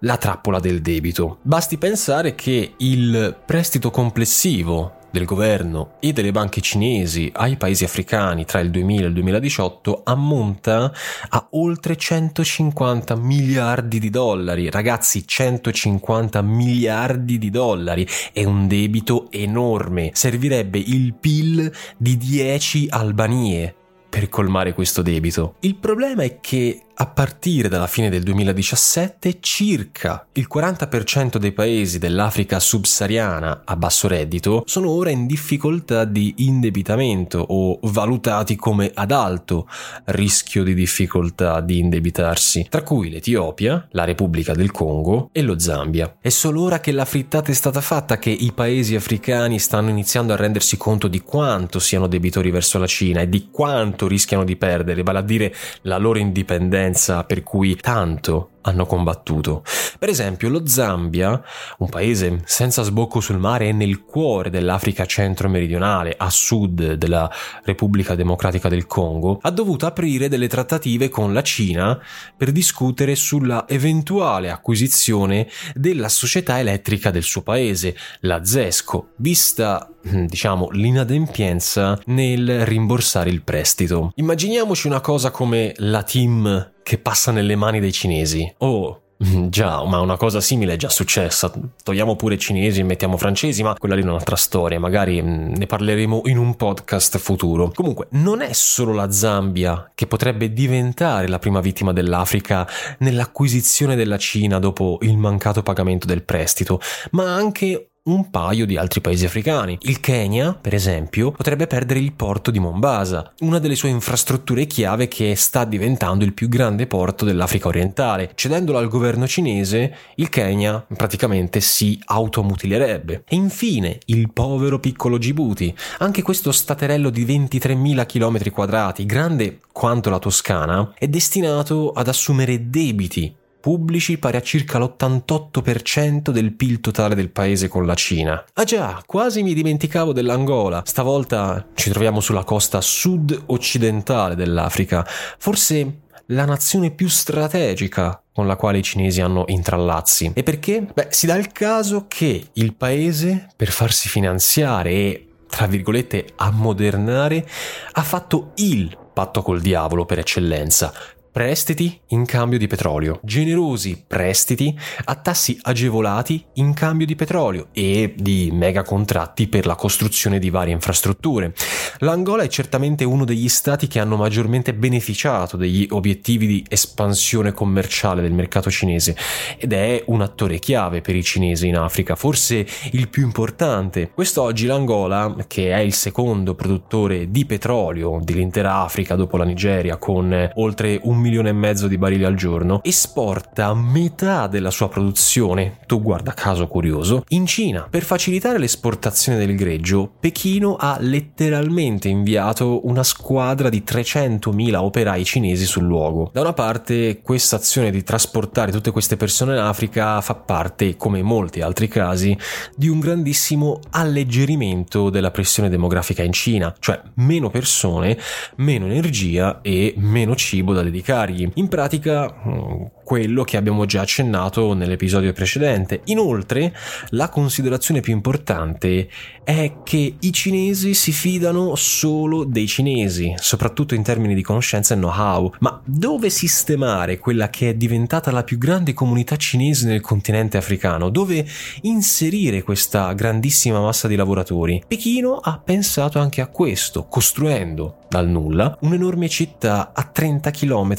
la 0.00 0.16
trappola 0.16 0.58
del 0.58 0.82
debito. 0.82 1.38
Basti 1.42 1.78
pensare 1.78 2.34
che 2.34 2.74
il 2.76 3.36
prestito 3.44 3.90
complessivo 3.90 5.00
del 5.12 5.24
governo 5.24 5.92
e 6.00 6.12
delle 6.12 6.32
banche 6.32 6.60
cinesi 6.60 7.30
ai 7.32 7.56
paesi 7.56 7.84
africani 7.84 8.44
tra 8.44 8.58
il 8.58 8.70
2000 8.70 9.04
e 9.04 9.06
il 9.06 9.12
2018 9.12 10.00
ammonta 10.04 10.92
a 11.28 11.46
oltre 11.50 11.96
150 11.96 13.14
miliardi 13.14 14.00
di 14.00 14.10
dollari. 14.10 14.70
Ragazzi, 14.70 15.26
150 15.26 16.42
miliardi 16.42 17.38
di 17.38 17.50
dollari 17.50 18.08
è 18.32 18.42
un 18.42 18.66
debito 18.66 19.30
enorme. 19.30 20.10
Servirebbe 20.14 20.78
il 20.78 21.14
PIL 21.14 21.70
di 21.96 22.16
10 22.16 22.86
Albanie 22.90 23.74
per 24.12 24.28
colmare 24.28 24.74
questo 24.74 25.00
debito. 25.00 25.54
Il 25.60 25.76
problema 25.76 26.22
è 26.22 26.38
che 26.40 26.82
a 27.02 27.06
partire 27.06 27.68
dalla 27.68 27.88
fine 27.88 28.10
del 28.10 28.22
2017 28.22 29.38
circa 29.40 30.24
il 30.34 30.46
40% 30.48 31.36
dei 31.38 31.50
paesi 31.50 31.98
dell'Africa 31.98 32.60
subsahariana 32.60 33.62
a 33.64 33.74
basso 33.74 34.06
reddito 34.06 34.62
sono 34.66 34.88
ora 34.88 35.10
in 35.10 35.26
difficoltà 35.26 36.04
di 36.04 36.32
indebitamento 36.38 37.44
o 37.44 37.80
valutati 37.82 38.54
come 38.54 38.92
ad 38.94 39.10
alto 39.10 39.66
rischio 40.04 40.62
di 40.62 40.74
difficoltà 40.74 41.60
di 41.60 41.80
indebitarsi, 41.80 42.68
tra 42.70 42.82
cui 42.84 43.10
l'Etiopia, 43.10 43.88
la 43.90 44.04
Repubblica 44.04 44.54
del 44.54 44.70
Congo 44.70 45.28
e 45.32 45.42
lo 45.42 45.58
Zambia. 45.58 46.18
È 46.20 46.28
solo 46.28 46.62
ora 46.62 46.78
che 46.78 46.92
la 46.92 47.04
frittata 47.04 47.50
è 47.50 47.54
stata 47.54 47.80
fatta 47.80 48.18
che 48.18 48.30
i 48.30 48.52
paesi 48.52 48.94
africani 48.94 49.58
stanno 49.58 49.90
iniziando 49.90 50.34
a 50.34 50.36
rendersi 50.36 50.76
conto 50.76 51.08
di 51.08 51.20
quanto 51.20 51.80
siano 51.80 52.06
debitori 52.06 52.52
verso 52.52 52.78
la 52.78 52.86
Cina 52.86 53.22
e 53.22 53.28
di 53.28 53.48
quanto 53.50 54.06
rischiano 54.06 54.44
di 54.44 54.54
perdere, 54.54 55.02
vale 55.02 55.18
a 55.18 55.22
dire 55.22 55.52
la 55.82 55.98
loro 55.98 56.20
indipendenza 56.20 56.90
per 57.26 57.42
cui 57.42 57.76
tanto 57.76 58.52
hanno 58.62 58.86
combattuto. 58.86 59.64
Per 59.98 60.08
esempio, 60.08 60.48
lo 60.48 60.66
Zambia, 60.66 61.42
un 61.78 61.88
paese 61.88 62.42
senza 62.44 62.82
sbocco 62.82 63.20
sul 63.20 63.38
mare, 63.38 63.68
è 63.68 63.72
nel 63.72 64.04
cuore 64.04 64.50
dell'Africa 64.50 65.04
centro-meridionale, 65.04 66.14
a 66.16 66.30
sud 66.30 66.94
della 66.94 67.30
Repubblica 67.64 68.14
Democratica 68.14 68.68
del 68.68 68.86
Congo, 68.86 69.38
ha 69.42 69.50
dovuto 69.50 69.86
aprire 69.86 70.28
delle 70.28 70.48
trattative 70.48 71.08
con 71.08 71.32
la 71.32 71.42
Cina 71.42 71.98
per 72.36 72.52
discutere 72.52 73.14
sulla 73.14 73.66
eventuale 73.68 74.50
acquisizione 74.50 75.48
della 75.74 76.08
società 76.08 76.58
elettrica 76.58 77.10
del 77.10 77.22
suo 77.22 77.42
paese, 77.42 77.96
la 78.20 78.44
ZESCO, 78.44 79.12
vista 79.16 79.88
mm, 80.08 80.24
diciamo 80.26 80.68
l'inadempienza 80.70 81.98
nel 82.06 82.64
rimborsare 82.64 83.30
il 83.30 83.42
prestito. 83.42 84.12
Immaginiamoci 84.16 84.86
una 84.86 85.00
cosa 85.00 85.30
come 85.30 85.72
la 85.76 86.02
team 86.02 86.70
che 86.82 86.98
passa 86.98 87.32
nelle 87.32 87.56
mani 87.56 87.80
dei 87.80 87.92
cinesi. 87.92 88.54
Oh, 88.58 89.02
Già, 89.48 89.84
ma 89.84 90.00
una 90.00 90.16
cosa 90.16 90.40
simile 90.40 90.74
è 90.74 90.76
già 90.76 90.88
successa. 90.88 91.52
Togliamo 91.84 92.16
pure 92.16 92.36
cinesi 92.38 92.80
e 92.80 92.82
mettiamo 92.82 93.16
francesi, 93.16 93.62
ma 93.62 93.74
quella 93.78 93.94
lì 93.94 94.02
è 94.02 94.04
un'altra 94.04 94.34
storia. 94.34 94.80
Magari 94.80 95.22
mm, 95.22 95.54
ne 95.54 95.66
parleremo 95.66 96.22
in 96.24 96.38
un 96.38 96.56
podcast 96.56 97.18
futuro. 97.18 97.70
Comunque, 97.72 98.08
non 98.12 98.40
è 98.40 98.52
solo 98.52 98.92
la 98.92 99.12
Zambia 99.12 99.92
che 99.94 100.08
potrebbe 100.08 100.52
diventare 100.52 101.28
la 101.28 101.38
prima 101.38 101.60
vittima 101.60 101.92
dell'Africa 101.92 102.66
nell'acquisizione 102.98 103.94
della 103.94 104.18
Cina 104.18 104.58
dopo 104.58 104.98
il 105.02 105.16
mancato 105.16 105.62
pagamento 105.62 106.06
del 106.06 106.24
prestito, 106.24 106.80
ma 107.12 107.32
anche 107.32 107.91
un 108.04 108.30
paio 108.30 108.66
di 108.66 108.76
altri 108.76 109.00
paesi 109.00 109.24
africani. 109.24 109.78
Il 109.82 110.00
Kenya, 110.00 110.54
per 110.54 110.74
esempio, 110.74 111.30
potrebbe 111.30 111.68
perdere 111.68 112.00
il 112.00 112.12
porto 112.12 112.50
di 112.50 112.58
Mombasa, 112.58 113.32
una 113.40 113.60
delle 113.60 113.76
sue 113.76 113.90
infrastrutture 113.90 114.66
chiave 114.66 115.06
che 115.06 115.36
sta 115.36 115.64
diventando 115.64 116.24
il 116.24 116.32
più 116.32 116.48
grande 116.48 116.88
porto 116.88 117.24
dell'Africa 117.24 117.68
orientale. 117.68 118.32
Cedendolo 118.34 118.78
al 118.78 118.88
governo 118.88 119.28
cinese, 119.28 119.94
il 120.16 120.28
Kenya 120.30 120.84
praticamente 120.96 121.60
si 121.60 122.00
automutilerebbe. 122.04 123.22
E 123.28 123.36
infine, 123.36 124.00
il 124.06 124.32
povero 124.32 124.80
piccolo 124.80 125.16
Djibouti, 125.16 125.72
anche 125.98 126.22
questo 126.22 126.50
staterello 126.50 127.08
di 127.08 127.24
23.000 127.24 128.06
km 128.06 128.50
quadrati, 128.50 129.06
grande 129.06 129.60
quanto 129.70 130.10
la 130.10 130.18
Toscana, 130.18 130.92
è 130.98 131.06
destinato 131.06 131.92
ad 131.92 132.08
assumere 132.08 132.68
debiti 132.68 133.32
pubblici 133.62 134.18
pari 134.18 134.36
a 134.36 134.42
circa 134.42 134.80
l'88% 134.80 136.30
del 136.30 136.52
PIL 136.52 136.80
totale 136.80 137.14
del 137.14 137.30
paese 137.30 137.68
con 137.68 137.86
la 137.86 137.94
Cina. 137.94 138.44
Ah 138.54 138.64
già, 138.64 139.00
quasi 139.06 139.44
mi 139.44 139.54
dimenticavo 139.54 140.12
dell'Angola. 140.12 140.82
Stavolta 140.84 141.68
ci 141.74 141.88
troviamo 141.90 142.18
sulla 142.18 142.42
costa 142.42 142.80
sud-occidentale 142.80 144.34
dell'Africa, 144.34 145.06
forse 145.06 146.00
la 146.26 146.44
nazione 146.44 146.90
più 146.90 147.08
strategica 147.08 148.20
con 148.32 148.48
la 148.48 148.56
quale 148.56 148.78
i 148.78 148.82
cinesi 148.82 149.20
hanno 149.20 149.44
intrallazzi. 149.46 150.32
E 150.34 150.42
perché? 150.42 150.84
Beh, 150.92 151.08
si 151.10 151.26
dà 151.26 151.36
il 151.36 151.52
caso 151.52 152.06
che 152.08 152.48
il 152.54 152.74
paese, 152.74 153.46
per 153.54 153.70
farsi 153.70 154.08
finanziare 154.08 154.90
e 154.90 155.26
tra 155.48 155.66
virgolette 155.66 156.30
ammodernare, 156.34 157.46
ha 157.92 158.02
fatto 158.02 158.52
il 158.56 158.96
patto 159.12 159.42
col 159.42 159.60
diavolo 159.60 160.04
per 160.04 160.18
eccellenza, 160.18 160.92
Prestiti 161.32 161.98
in 162.08 162.26
cambio 162.26 162.58
di 162.58 162.66
petrolio. 162.66 163.18
Generosi 163.22 164.04
prestiti 164.06 164.78
a 165.04 165.14
tassi 165.14 165.58
agevolati 165.62 166.44
in 166.56 166.74
cambio 166.74 167.06
di 167.06 167.14
petrolio 167.14 167.68
e 167.72 168.12
di 168.14 168.50
mega 168.52 168.82
contratti 168.82 169.48
per 169.48 169.64
la 169.64 169.74
costruzione 169.74 170.38
di 170.38 170.50
varie 170.50 170.74
infrastrutture. 170.74 171.54
L'Angola 172.00 172.42
è 172.42 172.48
certamente 172.48 173.04
uno 173.04 173.24
degli 173.24 173.48
stati 173.48 173.88
che 173.88 173.98
hanno 173.98 174.16
maggiormente 174.16 174.74
beneficiato 174.74 175.56
degli 175.56 175.86
obiettivi 175.92 176.46
di 176.46 176.66
espansione 176.68 177.52
commerciale 177.52 178.20
del 178.20 178.34
mercato 178.34 178.70
cinese 178.70 179.16
ed 179.56 179.72
è 179.72 180.04
un 180.08 180.20
attore 180.20 180.58
chiave 180.58 181.00
per 181.00 181.16
i 181.16 181.22
cinesi 181.22 181.66
in 181.66 181.78
Africa, 181.78 182.14
forse 182.14 182.66
il 182.90 183.08
più 183.08 183.22
importante. 183.22 184.10
Quest'oggi 184.10 184.66
l'Angola, 184.66 185.34
che 185.46 185.72
è 185.72 185.78
il 185.78 185.94
secondo 185.94 186.54
produttore 186.54 187.30
di 187.30 187.46
petrolio 187.46 188.20
dell'intera 188.22 188.82
Africa 188.82 189.14
dopo 189.14 189.38
la 189.38 189.44
Nigeria 189.44 189.96
con 189.96 190.50
oltre 190.56 191.00
un 191.04 191.20
milione 191.22 191.48
e 191.48 191.52
mezzo 191.52 191.88
di 191.88 191.96
barili 191.96 192.24
al 192.24 192.34
giorno, 192.34 192.80
esporta 192.82 193.72
metà 193.72 194.48
della 194.48 194.70
sua 194.70 194.88
produzione, 194.88 195.78
tu 195.86 196.02
guarda 196.02 196.34
caso 196.34 196.66
curioso, 196.66 197.24
in 197.28 197.46
Cina. 197.46 197.86
Per 197.88 198.02
facilitare 198.02 198.58
l'esportazione 198.58 199.38
del 199.38 199.56
greggio, 199.56 200.12
Pechino 200.20 200.76
ha 200.76 200.98
letteralmente 201.00 202.08
inviato 202.08 202.86
una 202.86 203.04
squadra 203.04 203.70
di 203.70 203.82
300.000 203.86 204.74
operai 204.74 205.24
cinesi 205.24 205.64
sul 205.64 205.84
luogo. 205.84 206.30
Da 206.32 206.40
una 206.40 206.52
parte, 206.52 207.20
questa 207.22 207.56
azione 207.56 207.90
di 207.90 208.02
trasportare 208.02 208.72
tutte 208.72 208.90
queste 208.90 209.16
persone 209.16 209.52
in 209.52 209.60
Africa 209.60 210.20
fa 210.20 210.34
parte, 210.34 210.96
come 210.96 211.20
in 211.20 211.26
molti 211.26 211.60
altri 211.60 211.86
casi, 211.88 212.36
di 212.76 212.88
un 212.88 212.98
grandissimo 212.98 213.78
alleggerimento 213.90 215.08
della 215.08 215.30
pressione 215.30 215.68
demografica 215.68 216.22
in 216.22 216.32
Cina, 216.32 216.74
cioè 216.80 217.00
meno 217.14 217.48
persone, 217.48 218.18
meno 218.56 218.86
energia 218.86 219.60
e 219.62 219.94
meno 219.96 220.34
cibo 220.34 220.72
da 220.72 220.82
dedicare 220.82 221.11
necessari. 221.12 221.50
In 221.54 221.68
pratica 221.68 222.32
mm, 222.32 222.84
quello 223.12 223.44
che 223.44 223.58
abbiamo 223.58 223.84
già 223.84 224.00
accennato 224.00 224.72
nell'episodio 224.72 225.34
precedente. 225.34 226.00
Inoltre, 226.04 226.74
la 227.10 227.28
considerazione 227.28 228.00
più 228.00 228.14
importante 228.14 229.06
è 229.44 229.74
che 229.84 230.14
i 230.18 230.32
cinesi 230.32 230.94
si 230.94 231.12
fidano 231.12 231.74
solo 231.74 232.44
dei 232.44 232.66
cinesi, 232.66 233.34
soprattutto 233.36 233.94
in 233.94 234.02
termini 234.02 234.34
di 234.34 234.40
conoscenza 234.40 234.94
e 234.94 234.96
know-how. 234.96 235.52
Ma 235.58 235.78
dove 235.84 236.30
sistemare 236.30 237.18
quella 237.18 237.50
che 237.50 237.68
è 237.68 237.74
diventata 237.74 238.30
la 238.30 238.44
più 238.44 238.56
grande 238.56 238.94
comunità 238.94 239.36
cinese 239.36 239.86
nel 239.86 240.00
continente 240.00 240.56
africano? 240.56 241.10
Dove 241.10 241.44
inserire 241.82 242.62
questa 242.62 243.12
grandissima 243.12 243.78
massa 243.78 244.08
di 244.08 244.16
lavoratori? 244.16 244.82
Pechino 244.88 245.34
ha 245.36 245.60
pensato 245.62 246.18
anche 246.18 246.40
a 246.40 246.46
questo, 246.46 247.04
costruendo 247.04 247.96
dal 248.08 248.28
nulla 248.28 248.76
un'enorme 248.80 249.28
città 249.28 249.92
a 249.94 250.02
30 250.02 250.50
km 250.50 250.94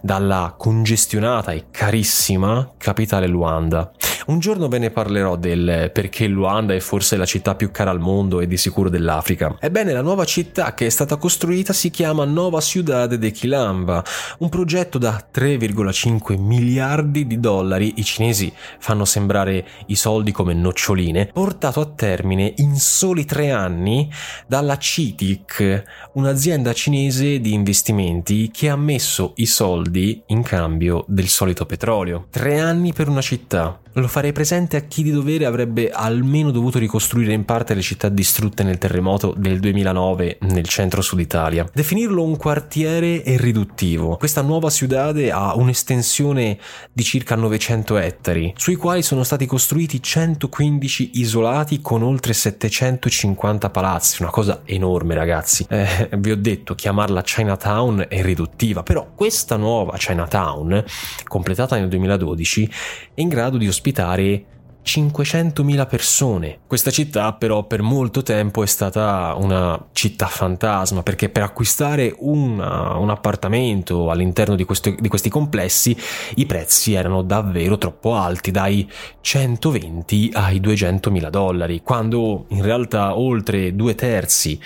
dalla 0.00 0.54
congestionata 0.56 1.51
e 1.52 1.66
carissima 1.70 2.72
capitale 2.78 3.26
Luanda. 3.26 3.92
Un 4.26 4.38
giorno 4.38 4.68
ve 4.68 4.78
ne 4.78 4.90
parlerò 4.90 5.36
del 5.36 5.90
perché 5.92 6.26
Luanda 6.26 6.74
è 6.74 6.80
forse 6.80 7.16
la 7.16 7.24
città 7.24 7.54
più 7.54 7.70
cara 7.70 7.90
al 7.90 7.98
mondo 7.98 8.40
e 8.40 8.46
di 8.46 8.56
sicuro 8.56 8.88
dell'Africa. 8.88 9.56
Ebbene, 9.58 9.92
la 9.92 10.02
nuova 10.02 10.24
città 10.24 10.74
che 10.74 10.86
è 10.86 10.90
stata 10.90 11.16
costruita 11.16 11.72
si 11.72 11.90
chiama 11.90 12.24
Nova 12.24 12.60
Ciudad 12.60 13.12
de 13.14 13.32
Quilamba, 13.32 14.04
un 14.38 14.48
progetto 14.48 14.98
da 14.98 15.26
3,5 15.32 16.38
miliardi 16.38 17.26
di 17.26 17.40
dollari, 17.40 17.94
i 17.96 18.04
cinesi 18.04 18.52
fanno 18.78 19.04
sembrare 19.04 19.66
i 19.86 19.96
soldi 19.96 20.30
come 20.30 20.54
noccioline, 20.54 21.26
portato 21.26 21.80
a 21.80 21.86
termine 21.86 22.52
in 22.56 22.76
soli 22.76 23.24
tre 23.24 23.50
anni 23.50 24.10
dalla 24.46 24.78
CITIC, 24.78 26.10
un'azienda 26.14 26.72
cinese 26.72 27.40
di 27.40 27.52
investimenti 27.52 28.50
che 28.52 28.68
ha 28.68 28.76
messo 28.76 29.32
i 29.36 29.46
soldi 29.46 30.22
in 30.26 30.42
cambio 30.42 31.04
del 31.08 31.28
solito 31.28 31.66
petrolio. 31.66 32.26
Tre 32.30 32.60
anni 32.60 32.92
per 32.92 33.08
una 33.08 33.20
città. 33.20 33.78
Lo 33.96 34.08
farei 34.08 34.32
presente 34.32 34.78
a 34.78 34.80
chi 34.80 35.02
di 35.02 35.10
dovere 35.10 35.44
avrebbe 35.44 35.90
almeno 35.90 36.50
dovuto 36.50 36.78
ricostruire 36.78 37.34
in 37.34 37.44
parte 37.44 37.74
le 37.74 37.82
città 37.82 38.08
distrutte 38.08 38.62
nel 38.62 38.78
terremoto 38.78 39.34
del 39.36 39.60
2009 39.60 40.38
nel 40.40 40.66
centro-sud 40.66 41.20
Italia. 41.20 41.68
Definirlo 41.70 42.22
un 42.22 42.38
quartiere 42.38 43.20
è 43.20 43.36
riduttivo. 43.36 44.16
Questa 44.16 44.40
nuova 44.40 44.70
ciudade 44.70 45.30
ha 45.30 45.54
un'estensione 45.56 46.58
di 46.90 47.02
circa 47.02 47.34
900 47.34 47.98
ettari, 47.98 48.54
sui 48.56 48.76
quali 48.76 49.02
sono 49.02 49.24
stati 49.24 49.44
costruiti 49.44 50.02
115 50.02 51.10
isolati 51.20 51.82
con 51.82 52.02
oltre 52.02 52.32
750 52.32 53.68
palazzi, 53.68 54.22
una 54.22 54.30
cosa 54.30 54.62
enorme 54.64 55.14
ragazzi. 55.14 55.66
Eh, 55.68 56.08
vi 56.16 56.30
ho 56.30 56.36
detto, 56.36 56.74
chiamarla 56.74 57.20
Chinatown 57.20 58.06
è 58.08 58.22
riduttiva, 58.22 58.82
però 58.82 59.10
questa 59.14 59.56
nuova 59.56 59.98
Chinatown, 59.98 60.82
completata 61.24 61.76
nel 61.76 61.88
2012, 61.88 62.70
è 63.12 63.20
in 63.20 63.28
grado 63.28 63.58
di 63.58 63.68
ospitare 63.68 63.80
ospitare 63.82 64.44
500.000 64.84 65.86
persone. 65.86 66.58
Questa 66.66 66.90
città 66.90 67.32
però 67.32 67.64
per 67.64 67.82
molto 67.82 68.22
tempo 68.22 68.62
è 68.62 68.66
stata 68.66 69.34
una 69.36 69.82
città 69.92 70.26
fantasma 70.26 71.02
perché 71.02 71.28
per 71.28 71.44
acquistare 71.44 72.14
una, 72.18 72.96
un 72.96 73.10
appartamento 73.10 74.10
all'interno 74.10 74.56
di, 74.56 74.64
questo, 74.64 74.94
di 74.98 75.08
questi 75.08 75.28
complessi 75.28 75.96
i 76.36 76.46
prezzi 76.46 76.94
erano 76.94 77.22
davvero 77.22 77.78
troppo 77.78 78.14
alti, 78.14 78.50
dai 78.50 78.90
120 79.20 80.30
ai 80.34 80.60
200.000 80.60 81.28
dollari, 81.28 81.82
quando 81.82 82.46
in 82.48 82.62
realtà 82.62 83.16
oltre 83.16 83.74
due 83.74 83.94
terzi 83.94 84.58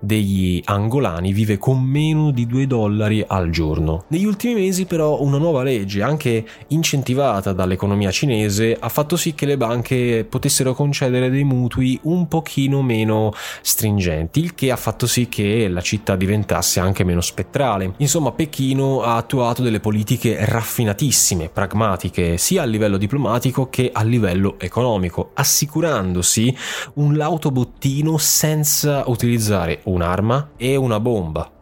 degli 0.00 0.60
angolani 0.64 1.32
vive 1.32 1.58
con 1.58 1.80
meno 1.80 2.30
di 2.30 2.46
2 2.46 2.66
dollari 2.66 3.24
al 3.26 3.50
giorno. 3.50 4.04
Negli 4.08 4.26
ultimi 4.26 4.54
mesi 4.54 4.84
però 4.84 5.20
una 5.22 5.38
nuova 5.38 5.62
legge, 5.62 6.02
anche 6.02 6.44
incentivata 6.68 7.52
dall'economia 7.52 8.10
cinese, 8.10 8.76
ha 8.78 8.88
fatto 8.88 9.16
sì 9.16 9.34
che 9.34 9.46
le 9.46 9.56
banche 9.62 10.26
potessero 10.28 10.74
concedere 10.74 11.30
dei 11.30 11.44
mutui 11.44 11.96
un 12.02 12.26
pochino 12.26 12.82
meno 12.82 13.32
stringenti, 13.60 14.40
il 14.40 14.54
che 14.56 14.72
ha 14.72 14.76
fatto 14.76 15.06
sì 15.06 15.28
che 15.28 15.68
la 15.68 15.80
città 15.80 16.16
diventasse 16.16 16.80
anche 16.80 17.04
meno 17.04 17.20
spettrale. 17.20 17.94
Insomma, 17.98 18.32
Pechino 18.32 19.02
ha 19.02 19.14
attuato 19.14 19.62
delle 19.62 19.78
politiche 19.78 20.44
raffinatissime, 20.44 21.48
pragmatiche, 21.48 22.38
sia 22.38 22.62
a 22.62 22.64
livello 22.64 22.96
diplomatico 22.96 23.68
che 23.70 23.90
a 23.92 24.02
livello 24.02 24.56
economico, 24.58 25.30
assicurandosi 25.34 26.56
un 26.94 27.16
lauto 27.16 27.52
bottino 27.52 28.18
senza 28.18 29.04
utilizzare 29.06 29.80
un'arma 29.84 30.50
e 30.56 30.74
una 30.74 30.98
bomba. 30.98 31.61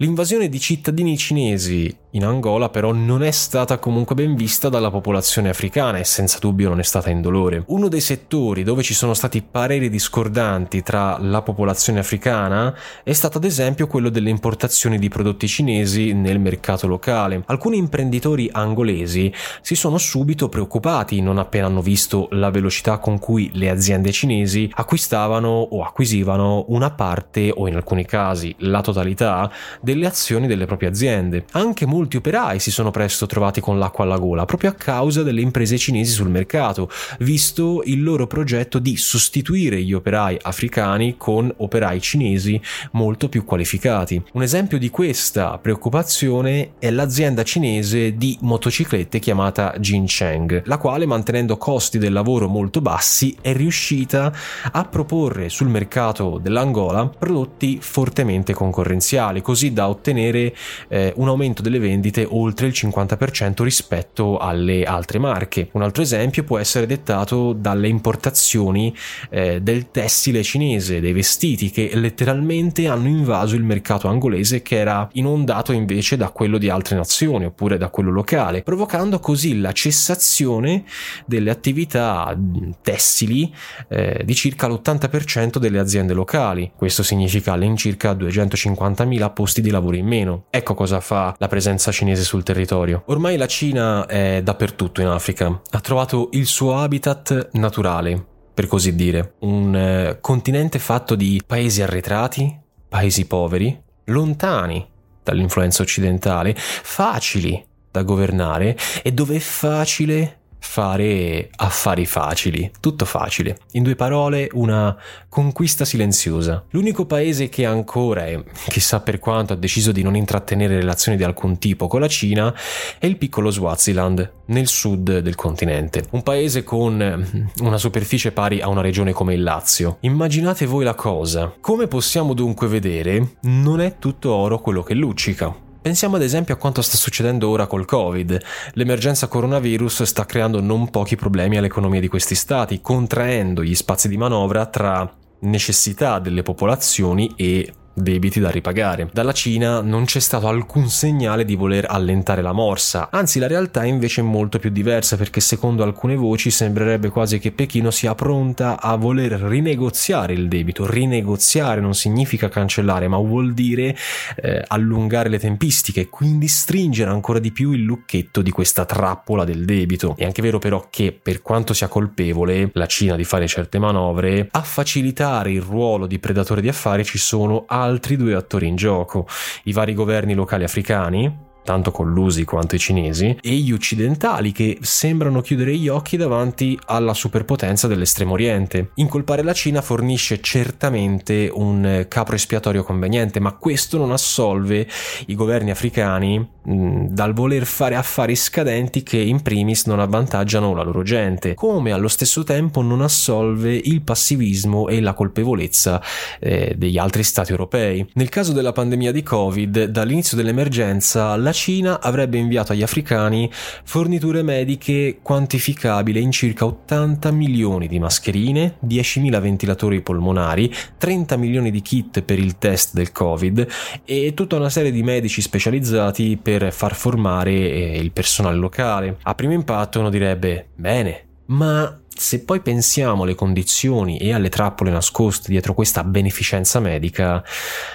L'invasione 0.00 0.48
di 0.48 0.60
cittadini 0.60 1.16
cinesi 1.16 1.92
in 2.12 2.24
Angola 2.24 2.70
però 2.70 2.92
non 2.92 3.22
è 3.22 3.30
stata 3.30 3.78
comunque 3.78 4.14
ben 4.14 4.34
vista 4.34 4.68
dalla 4.68 4.90
popolazione 4.90 5.50
africana 5.50 5.98
e 5.98 6.04
senza 6.04 6.38
dubbio 6.38 6.68
non 6.68 6.78
è 6.78 6.82
stata 6.82 7.10
indolore. 7.10 7.64
Uno 7.66 7.88
dei 7.88 8.00
settori 8.00 8.62
dove 8.62 8.82
ci 8.82 8.94
sono 8.94 9.12
stati 9.12 9.42
pareri 9.42 9.90
discordanti 9.90 10.82
tra 10.82 11.18
la 11.18 11.42
popolazione 11.42 11.98
africana 11.98 12.74
è 13.02 13.12
stato 13.12 13.38
ad 13.38 13.44
esempio 13.44 13.86
quello 13.86 14.08
delle 14.08 14.30
importazioni 14.30 14.98
di 14.98 15.08
prodotti 15.08 15.46
cinesi 15.46 16.12
nel 16.14 16.40
mercato 16.40 16.86
locale. 16.86 17.42
Alcuni 17.46 17.76
imprenditori 17.76 18.48
angolesi 18.50 19.32
si 19.60 19.74
sono 19.74 19.98
subito 19.98 20.48
preoccupati 20.48 21.20
non 21.20 21.38
appena 21.38 21.66
hanno 21.66 21.82
visto 21.82 22.28
la 22.30 22.50
velocità 22.50 22.98
con 22.98 23.18
cui 23.18 23.50
le 23.52 23.68
aziende 23.68 24.12
cinesi 24.12 24.70
acquistavano 24.74 25.48
o 25.48 25.82
acquisivano 25.82 26.64
una 26.68 26.90
parte 26.90 27.52
o 27.54 27.68
in 27.68 27.76
alcuni 27.76 28.06
casi 28.06 28.54
la 28.60 28.80
totalità 28.80 29.50
delle 29.80 30.06
azioni 30.06 30.46
delle 30.46 30.66
proprie 30.66 30.88
aziende. 30.88 31.44
Anche 31.52 31.84
molti 31.84 31.96
operai 32.06 32.60
si 32.60 32.70
sono 32.70 32.90
presto 32.90 33.26
trovati 33.26 33.60
con 33.60 33.78
l'acqua 33.78 34.04
alla 34.04 34.18
gola 34.18 34.44
proprio 34.44 34.70
a 34.70 34.74
causa 34.74 35.22
delle 35.22 35.40
imprese 35.40 35.76
cinesi 35.78 36.12
sul 36.12 36.28
mercato, 36.30 36.90
visto 37.20 37.82
il 37.84 38.02
loro 38.02 38.26
progetto 38.26 38.78
di 38.78 38.96
sostituire 38.96 39.82
gli 39.82 39.92
operai 39.92 40.38
africani 40.40 41.16
con 41.16 41.52
operai 41.56 42.00
cinesi 42.00 42.60
molto 42.92 43.28
più 43.28 43.44
qualificati. 43.44 44.22
Un 44.32 44.42
esempio 44.42 44.78
di 44.78 44.90
questa 44.90 45.58
preoccupazione 45.58 46.72
è 46.78 46.90
l'azienda 46.90 47.42
cinese 47.42 48.16
di 48.16 48.36
motociclette 48.40 49.18
chiamata 49.18 49.74
Jincheng, 49.78 50.62
la 50.66 50.78
quale 50.78 51.06
mantenendo 51.06 51.56
costi 51.56 51.98
del 51.98 52.12
lavoro 52.12 52.48
molto 52.48 52.80
bassi 52.80 53.36
è 53.40 53.52
riuscita 53.52 54.32
a 54.72 54.84
proporre 54.84 55.48
sul 55.48 55.68
mercato 55.68 56.38
dell'Angola 56.40 57.06
prodotti 57.08 57.78
fortemente 57.80 58.54
concorrenziali, 58.54 59.42
così 59.42 59.72
da 59.72 59.88
ottenere 59.88 60.54
eh, 60.88 61.12
un 61.16 61.28
aumento 61.28 61.62
delle 61.62 61.78
vendite 61.78 61.87
vendite 61.88 62.26
oltre 62.28 62.66
il 62.66 62.72
50% 62.74 63.62
rispetto 63.62 64.36
alle 64.38 64.84
altre 64.84 65.18
marche. 65.18 65.68
Un 65.72 65.82
altro 65.82 66.02
esempio 66.02 66.44
può 66.44 66.58
essere 66.58 66.86
dettato 66.86 67.52
dalle 67.54 67.88
importazioni 67.88 68.94
eh, 69.30 69.60
del 69.62 69.90
tessile 69.90 70.42
cinese, 70.42 71.00
dei 71.00 71.12
vestiti 71.12 71.70
che 71.70 71.90
letteralmente 71.94 72.88
hanno 72.88 73.08
invaso 73.08 73.54
il 73.54 73.62
mercato 73.62 74.08
angolese 74.08 74.62
che 74.62 74.76
era 74.76 75.08
inondato 75.12 75.72
invece 75.72 76.16
da 76.16 76.30
quello 76.30 76.58
di 76.58 76.68
altre 76.68 76.96
nazioni 76.96 77.46
oppure 77.46 77.78
da 77.78 77.88
quello 77.88 78.10
locale, 78.10 78.62
provocando 78.62 79.18
così 79.18 79.58
la 79.58 79.72
cessazione 79.72 80.84
delle 81.26 81.50
attività 81.50 82.36
tessili 82.82 83.52
eh, 83.88 84.22
di 84.24 84.34
circa 84.34 84.68
l'80% 84.68 85.56
delle 85.56 85.78
aziende 85.78 86.12
locali. 86.12 86.72
Questo 86.76 87.02
significa 87.02 87.52
all'incirca 87.52 88.12
250.000 88.12 89.32
posti 89.32 89.60
di 89.60 89.70
lavoro 89.70 89.96
in 89.96 90.06
meno. 90.06 90.44
Ecco 90.50 90.74
cosa 90.74 91.00
fa 91.00 91.34
la 91.38 91.48
presenza 91.48 91.77
presenza 91.78 91.92
cinese 91.92 92.24
sul 92.24 92.42
territorio. 92.42 93.04
Ormai 93.06 93.36
la 93.36 93.46
Cina 93.46 94.04
è 94.06 94.42
dappertutto 94.42 95.00
in 95.00 95.06
Africa, 95.06 95.60
ha 95.70 95.80
trovato 95.80 96.28
il 96.32 96.46
suo 96.46 96.76
habitat 96.76 97.50
naturale, 97.52 98.22
per 98.52 98.66
così 98.66 98.94
dire, 98.94 99.34
un 99.40 99.74
eh, 99.74 100.18
continente 100.20 100.80
fatto 100.80 101.14
di 101.14 101.40
paesi 101.46 101.80
arretrati, 101.80 102.58
paesi 102.88 103.26
poveri, 103.26 103.80
lontani 104.06 104.84
dall'influenza 105.22 105.82
occidentale, 105.82 106.54
facili 106.56 107.64
da 107.90 108.02
governare 108.02 108.76
e 109.02 109.12
dove 109.12 109.36
è 109.36 109.40
facile 109.40 110.37
fare 110.58 111.50
affari 111.56 112.06
facili, 112.06 112.70
tutto 112.80 113.04
facile. 113.04 113.58
In 113.72 113.82
due 113.82 113.94
parole, 113.94 114.48
una 114.52 114.96
conquista 115.28 115.84
silenziosa. 115.84 116.64
L'unico 116.70 117.06
paese 117.06 117.48
che 117.48 117.64
ancora, 117.64 118.26
e 118.26 118.44
chissà 118.68 119.00
per 119.00 119.18
quanto, 119.18 119.52
ha 119.52 119.56
deciso 119.56 119.92
di 119.92 120.02
non 120.02 120.16
intrattenere 120.16 120.76
relazioni 120.76 121.16
di 121.16 121.24
alcun 121.24 121.58
tipo 121.58 121.86
con 121.86 122.00
la 122.00 122.08
Cina 122.08 122.54
è 122.98 123.06
il 123.06 123.16
piccolo 123.16 123.50
Swaziland, 123.50 124.32
nel 124.46 124.66
sud 124.66 125.18
del 125.18 125.34
continente. 125.34 126.04
Un 126.10 126.22
paese 126.22 126.64
con 126.64 127.50
una 127.60 127.78
superficie 127.78 128.32
pari 128.32 128.60
a 128.60 128.68
una 128.68 128.80
regione 128.80 129.12
come 129.12 129.34
il 129.34 129.42
Lazio. 129.42 129.98
Immaginate 130.00 130.66
voi 130.66 130.84
la 130.84 130.94
cosa. 130.94 131.54
Come 131.60 131.86
possiamo 131.86 132.34
dunque 132.34 132.66
vedere, 132.68 133.36
non 133.42 133.80
è 133.80 133.96
tutto 133.98 134.32
oro 134.32 134.60
quello 134.60 134.82
che 134.82 134.94
luccica. 134.94 135.66
Pensiamo 135.88 136.16
ad 136.16 136.22
esempio 136.22 136.52
a 136.52 136.58
quanto 136.58 136.82
sta 136.82 136.98
succedendo 136.98 137.48
ora 137.48 137.66
col 137.66 137.86
Covid. 137.86 138.38
L'emergenza 138.74 139.26
coronavirus 139.26 140.02
sta 140.02 140.26
creando 140.26 140.60
non 140.60 140.90
pochi 140.90 141.16
problemi 141.16 141.56
all'economia 141.56 141.98
di 141.98 142.08
questi 142.08 142.34
stati, 142.34 142.82
contraendo 142.82 143.64
gli 143.64 143.74
spazi 143.74 144.06
di 144.06 144.18
manovra 144.18 144.66
tra 144.66 145.10
necessità 145.40 146.18
delle 146.18 146.42
popolazioni 146.42 147.32
e 147.36 147.72
debiti 148.02 148.40
da 148.40 148.50
ripagare. 148.50 149.08
Dalla 149.12 149.32
Cina 149.32 149.80
non 149.80 150.04
c'è 150.04 150.20
stato 150.20 150.48
alcun 150.48 150.88
segnale 150.88 151.44
di 151.44 151.56
voler 151.56 151.86
allentare 151.88 152.42
la 152.42 152.52
morsa, 152.52 153.08
anzi 153.10 153.38
la 153.38 153.46
realtà 153.46 153.84
invece 153.84 154.20
è 154.20 154.24
molto 154.24 154.58
più 154.58 154.70
diversa 154.70 155.16
perché 155.16 155.40
secondo 155.40 155.82
alcune 155.82 156.16
voci 156.16 156.50
sembrerebbe 156.50 157.08
quasi 157.08 157.38
che 157.38 157.52
Pechino 157.52 157.90
sia 157.90 158.14
pronta 158.14 158.80
a 158.80 158.96
voler 158.96 159.32
rinegoziare 159.32 160.32
il 160.32 160.48
debito. 160.48 160.86
Rinegoziare 160.86 161.80
non 161.80 161.94
significa 161.94 162.48
cancellare, 162.48 163.08
ma 163.08 163.16
vuol 163.18 163.54
dire 163.54 163.96
eh, 164.36 164.62
allungare 164.66 165.28
le 165.28 165.38
tempistiche, 165.38 166.08
quindi 166.08 166.48
stringere 166.48 167.10
ancora 167.10 167.38
di 167.38 167.52
più 167.52 167.72
il 167.72 167.82
lucchetto 167.82 168.42
di 168.42 168.50
questa 168.50 168.84
trappola 168.84 169.44
del 169.44 169.64
debito. 169.64 170.14
È 170.16 170.24
anche 170.24 170.42
vero 170.42 170.58
però 170.58 170.86
che 170.90 171.12
per 171.12 171.42
quanto 171.42 171.72
sia 171.72 171.88
colpevole 171.88 172.70
la 172.74 172.86
Cina 172.86 173.16
di 173.16 173.24
fare 173.24 173.46
certe 173.46 173.78
manovre, 173.78 174.48
a 174.50 174.62
facilitare 174.62 175.52
il 175.52 175.62
ruolo 175.62 176.06
di 176.06 176.18
predatore 176.18 176.60
di 176.60 176.68
affari 176.68 177.04
ci 177.04 177.18
sono 177.18 177.64
altri 177.66 177.86
altri 177.88 178.16
due 178.16 178.34
attori 178.34 178.66
in 178.66 178.76
gioco, 178.76 179.26
i 179.64 179.72
vari 179.72 179.94
governi 179.94 180.34
locali 180.34 180.64
africani 180.64 181.46
tanto 181.64 181.90
collusi 181.90 182.44
quanto 182.44 182.74
i 182.74 182.78
cinesi, 182.78 183.36
e 183.40 183.50
gli 183.50 183.72
occidentali 183.72 184.52
che 184.52 184.78
sembrano 184.80 185.40
chiudere 185.40 185.76
gli 185.76 185.88
occhi 185.88 186.16
davanti 186.16 186.78
alla 186.86 187.14
superpotenza 187.14 187.86
dell'estremo 187.86 188.32
oriente. 188.32 188.90
Incolpare 188.94 189.42
la 189.42 189.52
Cina 189.52 189.82
fornisce 189.82 190.40
certamente 190.40 191.50
un 191.52 192.06
capro 192.08 192.36
espiatorio 192.36 192.84
conveniente, 192.84 193.40
ma 193.40 193.52
questo 193.52 193.98
non 193.98 194.12
assolve 194.12 194.88
i 195.26 195.34
governi 195.34 195.70
africani 195.70 196.38
mh, 196.38 197.06
dal 197.08 197.34
voler 197.34 197.66
fare 197.66 197.96
affari 197.96 198.34
scadenti 198.34 199.02
che 199.02 199.18
in 199.18 199.42
primis 199.42 199.86
non 199.86 200.00
avvantaggiano 200.00 200.74
la 200.74 200.82
loro 200.82 201.02
gente, 201.02 201.54
come 201.54 201.92
allo 201.92 202.08
stesso 202.08 202.44
tempo 202.44 202.80
non 202.80 203.02
assolve 203.02 203.74
il 203.74 204.02
passivismo 204.02 204.88
e 204.88 205.00
la 205.00 205.12
colpevolezza 205.12 206.02
eh, 206.40 206.74
degli 206.76 206.98
altri 206.98 207.22
stati 207.22 207.50
europei. 207.50 208.06
Nel 208.14 208.28
caso 208.28 208.52
della 208.52 208.72
pandemia 208.72 209.12
di 209.12 209.22
Covid, 209.22 209.84
dall'inizio 209.84 210.36
dell'emergenza 210.36 211.36
la 211.36 211.47
Cina 211.52 212.00
avrebbe 212.00 212.38
inviato 212.38 212.72
agli 212.72 212.82
africani 212.82 213.50
forniture 213.52 214.42
mediche 214.42 215.18
quantificabili 215.22 216.20
in 216.20 216.30
circa 216.30 216.64
80 216.64 217.30
milioni 217.30 217.88
di 217.88 217.98
mascherine, 217.98 218.76
10.000 218.86 219.40
ventilatori 219.40 220.00
polmonari, 220.00 220.72
30 220.96 221.36
milioni 221.36 221.70
di 221.70 221.82
kit 221.82 222.22
per 222.22 222.38
il 222.38 222.58
test 222.58 222.94
del 222.94 223.12
Covid 223.12 223.66
e 224.04 224.34
tutta 224.34 224.56
una 224.56 224.70
serie 224.70 224.90
di 224.90 225.02
medici 225.02 225.40
specializzati 225.40 226.38
per 226.40 226.72
far 226.72 226.94
formare 226.94 227.52
eh, 227.52 227.98
il 227.98 228.12
personale 228.12 228.56
locale. 228.56 229.18
A 229.22 229.34
primo 229.34 229.52
impatto 229.52 230.00
uno 230.00 230.10
direbbe 230.10 230.68
bene, 230.74 231.24
ma 231.46 232.00
se 232.18 232.44
poi 232.44 232.60
pensiamo 232.60 233.22
alle 233.22 233.34
condizioni 233.34 234.18
e 234.18 234.32
alle 234.32 234.48
trappole 234.48 234.90
nascoste 234.90 235.50
dietro 235.50 235.72
questa 235.72 236.02
beneficenza 236.04 236.80
medica, 236.80 237.42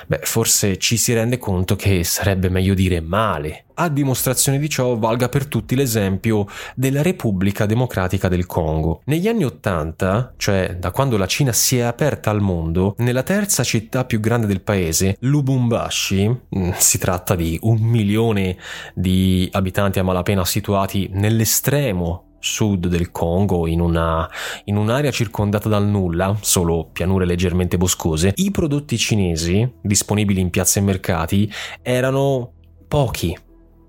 beh, 0.07 0.21
forse 0.23 0.77
ci 0.77 0.97
si 0.97 1.13
rende 1.13 1.37
conto 1.37 1.75
che 1.75 2.03
sarebbe 2.03 2.49
meglio 2.49 2.73
dire 2.73 3.01
male. 3.01 3.65
A 3.75 3.89
dimostrazione 3.89 4.59
di 4.59 4.69
ciò 4.69 4.95
valga 4.97 5.29
per 5.29 5.47
tutti 5.47 5.75
l'esempio 5.75 6.47
della 6.75 7.01
Repubblica 7.01 7.65
Democratica 7.65 8.27
del 8.27 8.45
Congo. 8.45 9.01
Negli 9.05 9.27
anni 9.27 9.43
Ottanta, 9.45 10.33
cioè 10.37 10.75
da 10.77 10.91
quando 10.91 11.17
la 11.17 11.25
Cina 11.25 11.51
si 11.51 11.79
è 11.79 11.81
aperta 11.81 12.29
al 12.29 12.39
mondo, 12.39 12.95
nella 12.99 13.23
terza 13.23 13.63
città 13.63 14.05
più 14.05 14.19
grande 14.19 14.45
del 14.45 14.61
paese, 14.61 15.17
Lubumbashi, 15.21 16.27
mm, 16.55 16.71
si 16.77 16.97
tratta 16.99 17.35
di 17.35 17.57
un 17.63 17.79
milione 17.79 18.57
di 18.93 19.49
abitanti 19.51 19.99
a 19.99 20.03
malapena 20.03 20.45
situati 20.45 21.09
nell'estremo 21.11 22.27
sud 22.43 22.87
del 22.87 23.11
Congo, 23.11 23.67
in, 23.67 23.79
una, 23.79 24.29
in 24.65 24.75
un'area 24.75 25.11
circondata 25.11 25.69
dal 25.69 25.87
nulla, 25.87 26.37
solo 26.41 26.89
pianure 26.91 27.25
leggermente 27.25 27.77
boscose, 27.77 28.33
i 28.35 28.51
prodotti 28.51 28.97
cinesi 28.97 29.71
disponibili 29.81 30.41
in 30.41 30.49
piazze 30.49 30.79
e 30.79 30.81
mercati 30.81 31.51
erano 31.81 32.51
pochi 32.87 33.35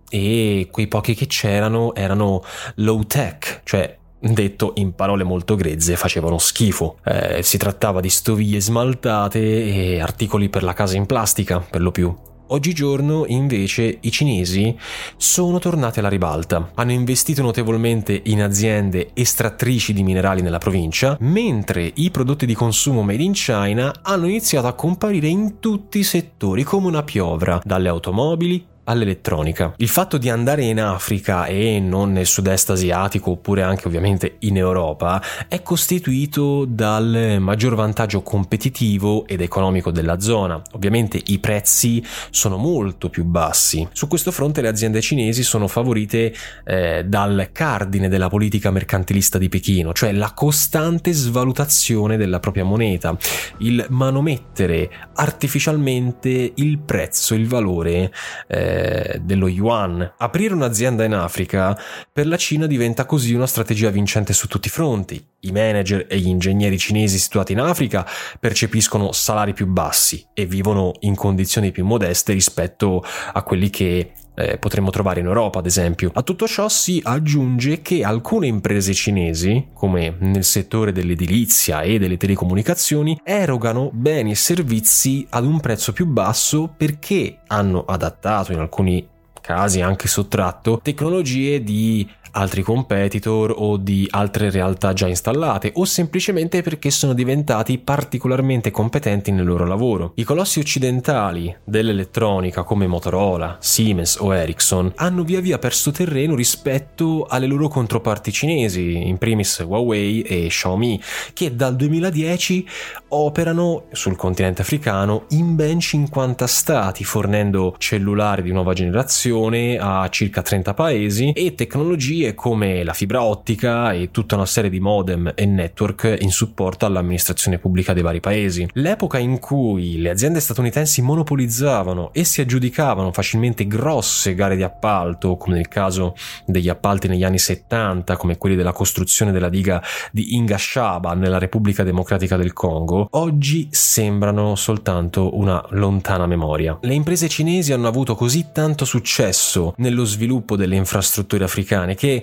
e 0.09 0.69
quei 0.71 0.87
pochi 0.87 1.15
che 1.15 1.27
c'erano 1.27 1.95
erano 1.95 2.43
low 2.77 3.03
tech, 3.03 3.63
cioè 3.65 3.99
detto 4.21 4.73
in 4.77 4.95
parole 4.95 5.25
molto 5.25 5.57
grezze, 5.57 5.97
facevano 5.97 6.39
schifo. 6.39 6.99
Eh, 7.05 7.43
si 7.43 7.59
trattava 7.59 8.01
di 8.01 8.09
stoviglie 8.09 8.61
smaltate 8.61 9.39
e 9.41 10.01
articoli 10.01 10.49
per 10.49 10.63
la 10.63 10.73
casa 10.73 10.97
in 10.97 11.07
plastica, 11.07 11.59
per 11.59 11.83
lo 11.83 11.91
più. 11.91 12.15
Oggigiorno 12.49 13.25
invece 13.27 13.99
i 14.01 14.11
cinesi 14.11 14.77
sono 15.17 15.59
tornati 15.59 15.99
alla 15.99 16.09
ribalta, 16.09 16.73
hanno 16.75 16.93
investito 16.93 17.41
notevolmente 17.41 18.21
in 18.25 18.43
aziende 18.43 19.11
estrattrici 19.15 19.93
di 19.93 20.03
minerali 20.03 20.43
nella 20.43 20.59
provincia, 20.59 21.17
mentre 21.21 21.91
i 21.95 22.11
prodotti 22.11 22.45
di 22.45 22.55
consumo 22.55 23.03
made 23.03 23.23
in 23.23 23.33
China 23.33 23.93
hanno 24.03 24.27
iniziato 24.27 24.67
a 24.67 24.75
comparire 24.75 25.29
in 25.29 25.59
tutti 25.59 25.99
i 25.99 26.05
settori 26.05 26.63
come 26.65 26.87
una 26.87 27.03
piovra, 27.03 27.61
dalle 27.65 27.89
automobili 27.89 28.73
all'elettronica. 28.85 29.75
Il 29.77 29.89
fatto 29.89 30.19
di 30.19 30.29
andare 30.29 30.65
in 30.65 30.81
Africa 30.81 31.47
e 31.47 31.81
non 31.81 32.13
nel 32.13 32.27
sud-est 32.27 32.71
asiatico 32.71 33.33
oppure 33.33 33.63
anche 33.63 33.87
ovviamente 33.87 34.37
in 34.41 34.57
Europa 34.57 35.23
è 35.49 35.63
costituito 35.63 36.65
dal 36.67 37.37
maggior 37.41 37.75
vantaggio 37.75 38.23
competitivo 38.23 39.27
ed 39.27 39.41
economico 39.41 39.91
della 39.91 40.21
zona. 40.21 40.61
Ovviamente 40.73 41.21
i 41.27 41.39
prezzi 41.39 42.05
sono 42.31 42.57
molto 42.57 43.09
più 43.09 43.25
bassi. 43.25 43.87
Su 43.93 44.09
questo 44.09 44.31
fronte 44.31 44.61
le 44.61 44.69
aziende 44.69 45.01
cinesi 45.01 45.43
sono 45.43 45.69
favorite 45.69 46.35
eh, 46.65 47.05
dal 47.05 47.51
cardine 47.53 48.09
della 48.09 48.29
politica 48.29 48.71
mercantilista 48.71 49.39
di 49.39 49.49
Pechino, 49.49 49.93
cioè 49.93 50.13
la 50.13 50.33
costante 50.33 51.13
svalutazione 51.13 52.17
della 52.17 52.41
propria 52.41 52.65
moneta, 52.65 53.17
il 53.59 53.85
manomettere 53.91 54.91
artificialmente 55.15 56.53
il 56.55 56.79
prezzo, 56.79 57.35
il 57.35 57.47
valore 57.47 58.13
eh, 58.49 58.74
dello 59.21 59.49
yuan. 59.49 60.15
Aprire 60.19 60.55
un'azienda 60.55 61.05
in 61.05 61.15
Africa 61.15 61.79
per 62.13 62.27
la 62.27 62.37
Cina 62.37 62.67
diventa 62.67 63.07
così 63.07 63.35
una 63.35 63.47
strategia 63.47 63.91
vincente 63.91 64.33
su 64.33 64.47
tutti 64.47 64.69
i 64.69 64.71
fronti. 64.71 65.25
I 65.41 65.53
manager 65.53 66.07
e 66.09 66.19
gli 66.19 66.29
ingegneri 66.29 66.79
cinesi 66.79 67.19
situati 67.19 67.53
in 67.53 67.61
Africa 67.61 68.07
percepiscono 68.39 69.13
salari 69.13 69.53
più 69.53 69.67
bassi 69.67 70.27
e 70.33 70.47
vivono 70.47 70.93
in 71.01 71.15
condizioni 71.15 71.71
più 71.71 71.85
modeste 71.85 72.33
rispetto 72.33 73.05
a 73.33 73.43
quelli 73.43 73.71
che 73.71 74.13
eh, 74.35 74.59
potremmo 74.59 74.91
trovare 74.91 75.21
in 75.21 75.27
Europa, 75.27 75.59
ad 75.59 75.67
esempio. 75.67 76.11
A 76.15 76.23
tutto 76.23 76.47
ciò 76.47 76.69
si 76.69 77.01
aggiunge 77.03 77.83
che 77.83 78.05
alcune 78.05 78.47
imprese 78.47 78.93
cinesi, 78.93 79.69
come 79.73 80.17
nel 80.19 80.45
settore 80.45 80.93
dell'edilizia 80.93 81.83
e 81.83 81.99
delle 81.99 82.17
telecomunicazioni, 82.17 83.21
erogano 83.23 83.91
beni 83.93 84.33
e 84.33 84.37
servizi 84.37 85.27
ad 85.31 85.45
un 85.45 85.61
prezzo 85.61 85.93
più 85.93 86.07
basso 86.07 86.73
perché 86.77 87.39
hanno 87.47 87.85
adattato 87.85 88.53
in 88.53 88.59
alcuni 88.59 89.09
casi 89.41 89.83
anche 89.83 90.09
sottratto 90.09 90.81
tecnologie 90.83 91.63
di 91.63 92.09
altri 92.35 92.63
competitor 92.63 93.55
o 93.57 93.77
di 93.77 94.07
altre 94.11 94.51
realtà 94.51 94.93
già 94.93 95.07
installate 95.07 95.73
o 95.75 95.85
semplicemente 95.85 96.63
perché 96.63 96.91
sono 96.91 97.13
diventati 97.13 97.79
particolarmente 97.79 98.71
competenti 98.71 99.31
nel 99.31 99.45
loro 99.45 99.67
lavoro. 99.67 100.13
I 100.17 100.25
colossi 100.25 100.59
occidentali 100.59 101.55
dell'elettronica 101.65 102.63
come 102.63 102.87
Motorola, 102.87 103.57
Siemens 103.61 104.17
o 104.21 104.35
Ericsson 104.35 104.93
hanno 104.97 105.23
via 105.25 105.41
via 105.41 105.59
perso 105.59 105.91
terreno 105.91 106.35
rispetto 106.35 107.27
alle 107.29 107.47
loro 107.47 107.69
controparti 107.69 108.33
cinesi, 108.33 109.07
in 109.07 109.19
primis 109.19 109.59
Huawei 109.67 110.23
e 110.23 110.47
Xiaomi, 110.49 111.01
che 111.33 111.55
dal 111.55 111.77
2010 111.77 112.69
operano 113.09 113.85
sul 113.93 114.17
continente 114.17 114.63
africano 114.63 115.27
in 115.31 115.55
ben 115.55 115.79
50 115.79 116.47
stati, 116.47 117.05
fornendo 117.05 117.75
cellulari 117.79 118.43
di 118.43 118.53
nuova 118.53 118.73
generazione 118.73 119.79
a 119.79 120.09
circa 120.09 120.43
30 120.43 120.75
paesi 120.75 121.33
e 121.33 121.55
tecnologie 121.55 122.24
tecnologie 122.25 122.35
come 122.35 122.83
la 122.85 122.93
fibra 122.93 123.23
ottica 123.23 123.93
e 123.93 124.11
tutta 124.11 124.37
una 124.37 124.47
serie 124.47 124.71
di 124.71 124.81
modem 124.81 125.33
e 125.35 125.45
network 125.45 126.17
in 126.21 126.31
supporto 126.31 126.87
all'amministrazione 126.87 127.59
pubblica 127.59 127.93
dei 127.93 128.03
vari 128.03 128.21
paesi. 128.21 128.67
L'epoca 128.75 129.19
in 129.19 129.39
cui 129.39 129.99
le 130.01 130.11
aziende 130.11 130.41
statunitensi 130.41 131.03
monopolizzavano 131.03 132.13
e 132.13 132.25
si 132.25 132.41
aggiudicavano 132.41 133.13
facilmente 133.13 133.67
grosse 133.67 134.35
gare 134.35 134.57
di 134.57 134.63
appalto, 134.63 135.37
come 135.37 135.57
nel 135.57 135.69
caso 135.69 136.15
degli 136.47 136.69
appalti 136.69 137.09
negli 137.09 137.25
anni 137.25 137.39
70, 137.39 138.17
come 138.17 138.39
quelli 138.39 138.57
della 138.57 138.73
costruzione 138.73 139.33
della 139.33 139.49
diga 139.49 139.83
di 140.13 140.35
Ingashaba 140.37 141.15
nella 141.15 141.39
Repubblica 141.39 141.83
Democratica 141.83 142.37
del 142.37 142.53
Congo, 142.53 143.09
oggi 143.11 143.69
sembrano 143.71 144.55
soltanto 144.55 145.37
una 145.37 145.63
lontana 145.71 146.27
memoria. 146.27 146.79
Le 146.81 146.95
imprese 146.95 147.29
cinesi 147.29 147.73
hanno 147.73 147.89
avuto 147.89 148.15
così 148.15 148.47
tanto 148.53 148.85
successo 148.85 149.75
nello 149.79 150.05
sviluppo 150.05 150.57
delle 150.57 150.77
infrastrutture 150.77 151.45
africane 151.45 151.95
che 151.95 152.14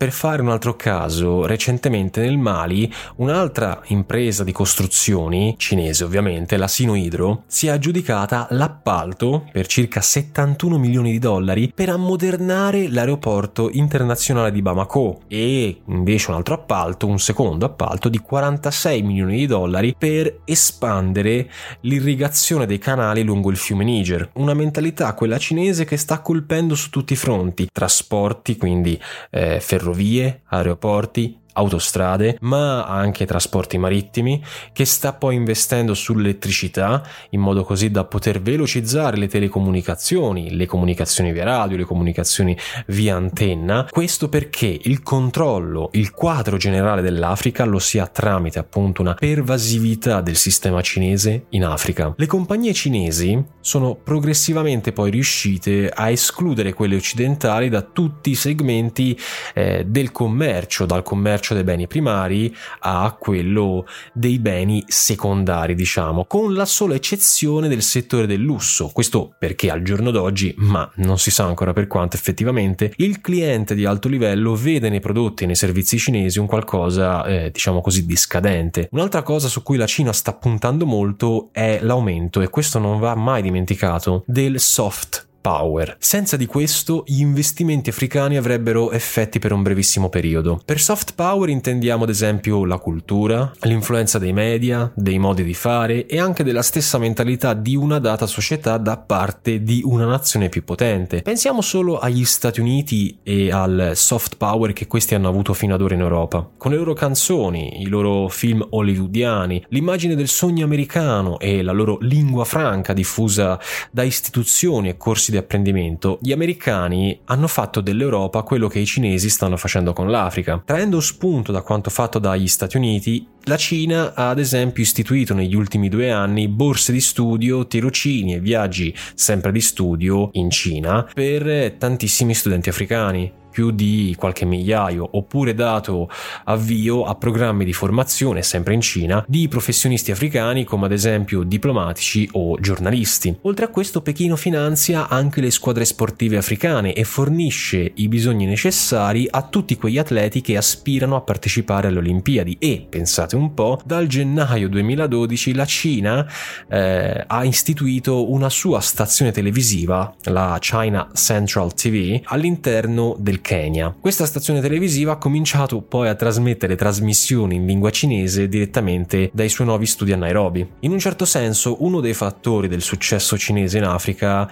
per 0.00 0.12
fare 0.12 0.40
un 0.40 0.48
altro 0.48 0.76
caso, 0.76 1.44
recentemente 1.44 2.22
nel 2.22 2.38
Mali 2.38 2.90
un'altra 3.16 3.82
impresa 3.88 4.44
di 4.44 4.50
costruzioni, 4.50 5.56
cinese 5.58 6.04
ovviamente, 6.04 6.56
la 6.56 6.68
Sinohydro, 6.68 7.42
si 7.46 7.66
è 7.66 7.70
aggiudicata 7.70 8.46
l'appalto 8.52 9.46
per 9.52 9.66
circa 9.66 10.00
71 10.00 10.78
milioni 10.78 11.10
di 11.10 11.18
dollari 11.18 11.70
per 11.74 11.90
ammodernare 11.90 12.88
l'aeroporto 12.88 13.68
internazionale 13.70 14.50
di 14.52 14.62
Bamako 14.62 15.20
e 15.28 15.82
invece 15.84 16.30
un 16.30 16.36
altro 16.38 16.54
appalto, 16.54 17.06
un 17.06 17.18
secondo 17.18 17.66
appalto 17.66 18.08
di 18.08 18.20
46 18.20 19.02
milioni 19.02 19.36
di 19.36 19.46
dollari 19.46 19.94
per 19.98 20.40
espandere 20.46 21.50
l'irrigazione 21.80 22.64
dei 22.64 22.78
canali 22.78 23.22
lungo 23.22 23.50
il 23.50 23.58
fiume 23.58 23.84
Niger. 23.84 24.30
Una 24.36 24.54
mentalità, 24.54 25.12
quella 25.12 25.36
cinese, 25.36 25.84
che 25.84 25.98
sta 25.98 26.20
colpendo 26.20 26.74
su 26.74 26.88
tutti 26.88 27.12
i 27.12 27.16
fronti, 27.16 27.68
trasporti, 27.70 28.56
quindi 28.56 28.98
eh, 29.40 29.60
ferrovie, 29.60 30.42
aeroporti, 30.48 31.39
autostrade, 31.54 32.36
ma 32.40 32.84
anche 32.84 33.26
trasporti 33.26 33.78
marittimi, 33.78 34.42
che 34.72 34.84
sta 34.84 35.12
poi 35.12 35.34
investendo 35.34 35.94
sull'elettricità 35.94 37.02
in 37.30 37.40
modo 37.40 37.64
così 37.64 37.90
da 37.90 38.04
poter 38.04 38.40
velocizzare 38.40 39.16
le 39.16 39.28
telecomunicazioni, 39.28 40.56
le 40.56 40.66
comunicazioni 40.66 41.32
via 41.32 41.44
radio, 41.44 41.76
le 41.76 41.84
comunicazioni 41.84 42.56
via 42.86 43.16
antenna. 43.16 43.86
Questo 43.90 44.28
perché 44.28 44.78
il 44.82 45.02
controllo, 45.02 45.90
il 45.92 46.12
quadro 46.12 46.56
generale 46.56 47.02
dell'Africa 47.02 47.64
lo 47.64 47.78
si 47.78 47.98
ha 47.98 48.06
tramite 48.06 48.58
appunto 48.58 49.02
una 49.02 49.14
pervasività 49.14 50.20
del 50.20 50.36
sistema 50.36 50.80
cinese 50.80 51.46
in 51.50 51.64
Africa. 51.64 52.12
Le 52.16 52.26
compagnie 52.26 52.72
cinesi 52.72 53.42
sono 53.60 53.94
progressivamente 53.94 54.92
poi 54.92 55.10
riuscite 55.10 55.88
a 55.88 56.10
escludere 56.10 56.72
quelle 56.72 56.96
occidentali 56.96 57.68
da 57.68 57.82
tutti 57.82 58.30
i 58.30 58.34
segmenti 58.34 59.18
eh, 59.54 59.84
del 59.86 60.12
commercio, 60.12 60.86
dal 60.86 61.02
commercio 61.02 61.39
dei 61.48 61.64
beni 61.64 61.86
primari 61.86 62.54
a 62.80 63.16
quello 63.18 63.86
dei 64.12 64.38
beni 64.38 64.84
secondari, 64.86 65.74
diciamo, 65.74 66.24
con 66.24 66.54
la 66.54 66.64
sola 66.64 66.94
eccezione 66.94 67.68
del 67.68 67.82
settore 67.82 68.26
del 68.26 68.40
lusso. 68.40 68.90
Questo 68.92 69.34
perché 69.38 69.70
al 69.70 69.82
giorno 69.82 70.10
d'oggi, 70.10 70.54
ma 70.58 70.90
non 70.96 71.18
si 71.18 71.30
sa 71.30 71.44
ancora 71.44 71.72
per 71.72 71.86
quanto 71.86 72.16
effettivamente, 72.16 72.92
il 72.96 73.20
cliente 73.20 73.74
di 73.74 73.84
alto 73.84 74.08
livello 74.08 74.54
vede 74.54 74.88
nei 74.88 75.00
prodotti 75.00 75.44
e 75.44 75.46
nei 75.46 75.56
servizi 75.56 75.98
cinesi 75.98 76.38
un 76.38 76.46
qualcosa, 76.46 77.24
eh, 77.24 77.50
diciamo 77.50 77.80
così, 77.80 78.06
di 78.06 78.16
scadente. 78.16 78.88
Un'altra 78.92 79.22
cosa 79.22 79.48
su 79.48 79.62
cui 79.62 79.76
la 79.76 79.86
Cina 79.86 80.12
sta 80.12 80.32
puntando 80.32 80.86
molto 80.86 81.48
è 81.52 81.78
l'aumento, 81.82 82.40
e 82.40 82.48
questo 82.48 82.78
non 82.78 82.98
va 82.98 83.14
mai 83.14 83.42
dimenticato, 83.42 84.22
del 84.26 84.60
soft 84.60 85.28
power. 85.40 85.96
Senza 85.98 86.36
di 86.36 86.46
questo 86.46 87.04
gli 87.06 87.20
investimenti 87.20 87.90
africani 87.90 88.36
avrebbero 88.36 88.92
effetti 88.92 89.38
per 89.38 89.52
un 89.52 89.62
brevissimo 89.62 90.08
periodo. 90.08 90.60
Per 90.64 90.80
soft 90.80 91.14
power 91.14 91.48
intendiamo 91.48 92.04
ad 92.04 92.10
esempio 92.10 92.64
la 92.64 92.78
cultura, 92.78 93.50
l'influenza 93.62 94.18
dei 94.18 94.32
media, 94.32 94.90
dei 94.94 95.18
modi 95.18 95.42
di 95.42 95.54
fare 95.54 96.06
e 96.06 96.18
anche 96.18 96.44
della 96.44 96.62
stessa 96.62 96.98
mentalità 96.98 97.54
di 97.54 97.76
una 97.76 97.98
data 97.98 98.26
società 98.26 98.76
da 98.76 98.96
parte 98.96 99.62
di 99.62 99.82
una 99.84 100.04
nazione 100.04 100.48
più 100.48 100.64
potente. 100.64 101.22
Pensiamo 101.22 101.60
solo 101.60 101.98
agli 101.98 102.24
Stati 102.24 102.60
Uniti 102.60 103.18
e 103.22 103.50
al 103.50 103.92
soft 103.94 104.36
power 104.36 104.72
che 104.72 104.86
questi 104.86 105.14
hanno 105.14 105.28
avuto 105.28 105.54
fino 105.54 105.74
ad 105.74 105.80
ora 105.80 105.94
in 105.94 106.00
Europa. 106.00 106.48
Con 106.56 106.70
le 106.72 106.76
loro 106.76 106.92
canzoni, 106.92 107.80
i 107.80 107.86
loro 107.86 108.28
film 108.28 108.66
hollywoodiani, 108.68 109.66
l'immagine 109.68 110.14
del 110.14 110.28
sogno 110.28 110.64
americano 110.64 111.38
e 111.38 111.62
la 111.62 111.72
loro 111.72 111.98
lingua 112.00 112.44
franca 112.44 112.92
diffusa 112.92 113.58
da 113.90 114.02
istituzioni 114.02 114.88
e 114.88 114.96
corsi 114.96 115.29
corsi 115.30 115.32
di 115.32 115.36
apprendimento, 115.36 116.18
gli 116.20 116.32
americani 116.32 117.18
hanno 117.26 117.46
fatto 117.46 117.80
dell'Europa 117.80 118.42
quello 118.42 118.68
che 118.68 118.80
i 118.80 118.86
cinesi 118.86 119.30
stanno 119.30 119.56
facendo 119.56 119.92
con 119.92 120.10
l'Africa. 120.10 120.60
Traendo 120.64 121.00
spunto 121.00 121.52
da 121.52 121.62
quanto 121.62 121.88
fatto 121.90 122.18
dagli 122.18 122.48
Stati 122.48 122.76
Uniti, 122.76 123.26
la 123.44 123.56
Cina 123.56 124.12
ha 124.14 124.28
ad 124.28 124.38
esempio 124.38 124.82
istituito 124.82 125.32
negli 125.32 125.54
ultimi 125.54 125.88
due 125.88 126.10
anni 126.10 126.48
borse 126.48 126.92
di 126.92 127.00
studio, 127.00 127.66
tirocini 127.66 128.34
e 128.34 128.40
viaggi 128.40 128.94
sempre 129.14 129.52
di 129.52 129.60
studio 129.60 130.28
in 130.32 130.50
Cina 130.50 131.08
per 131.12 131.72
tantissimi 131.78 132.34
studenti 132.34 132.68
africani 132.68 133.39
più 133.50 133.70
di 133.70 134.14
qualche 134.18 134.44
migliaio, 134.44 135.08
oppure 135.12 135.54
dato 135.54 136.08
avvio 136.44 137.04
a 137.04 137.14
programmi 137.14 137.64
di 137.64 137.72
formazione, 137.72 138.42
sempre 138.42 138.74
in 138.74 138.80
Cina, 138.80 139.24
di 139.26 139.48
professionisti 139.48 140.10
africani 140.10 140.64
come 140.64 140.86
ad 140.86 140.92
esempio 140.92 141.42
diplomatici 141.42 142.28
o 142.32 142.58
giornalisti. 142.60 143.36
Oltre 143.42 143.64
a 143.66 143.68
questo 143.68 144.02
Pechino 144.02 144.36
finanzia 144.36 145.08
anche 145.08 145.40
le 145.40 145.50
squadre 145.50 145.84
sportive 145.84 146.36
africane 146.36 146.92
e 146.92 147.04
fornisce 147.04 147.90
i 147.94 148.08
bisogni 148.08 148.46
necessari 148.46 149.26
a 149.30 149.42
tutti 149.42 149.76
quegli 149.76 149.98
atleti 149.98 150.40
che 150.40 150.56
aspirano 150.56 151.16
a 151.16 151.20
partecipare 151.20 151.88
alle 151.88 151.98
Olimpiadi 151.98 152.56
e, 152.58 152.86
pensate 152.88 153.36
un 153.36 153.54
po', 153.54 153.80
dal 153.84 154.06
gennaio 154.06 154.68
2012 154.68 155.54
la 155.54 155.64
Cina 155.64 156.26
eh, 156.68 157.24
ha 157.26 157.44
istituito 157.44 158.30
una 158.30 158.48
sua 158.48 158.80
stazione 158.80 159.32
televisiva, 159.32 160.14
la 160.24 160.56
China 160.60 161.08
Central 161.14 161.74
TV, 161.74 162.20
all'interno 162.24 163.16
del 163.18 163.39
Kenya. 163.40 163.94
Questa 163.98 164.26
stazione 164.26 164.60
televisiva 164.60 165.12
ha 165.12 165.16
cominciato 165.16 165.80
poi 165.80 166.08
a 166.08 166.14
trasmettere 166.14 166.76
trasmissioni 166.76 167.56
in 167.56 167.66
lingua 167.66 167.90
cinese 167.90 168.48
direttamente 168.48 169.30
dai 169.32 169.48
suoi 169.48 169.66
nuovi 169.66 169.86
studi 169.86 170.12
a 170.12 170.16
Nairobi. 170.16 170.66
In 170.80 170.92
un 170.92 170.98
certo 170.98 171.24
senso, 171.24 171.82
uno 171.84 172.00
dei 172.00 172.14
fattori 172.14 172.68
del 172.68 172.82
successo 172.82 173.36
cinese 173.36 173.78
in 173.78 173.84
Africa 173.84 174.50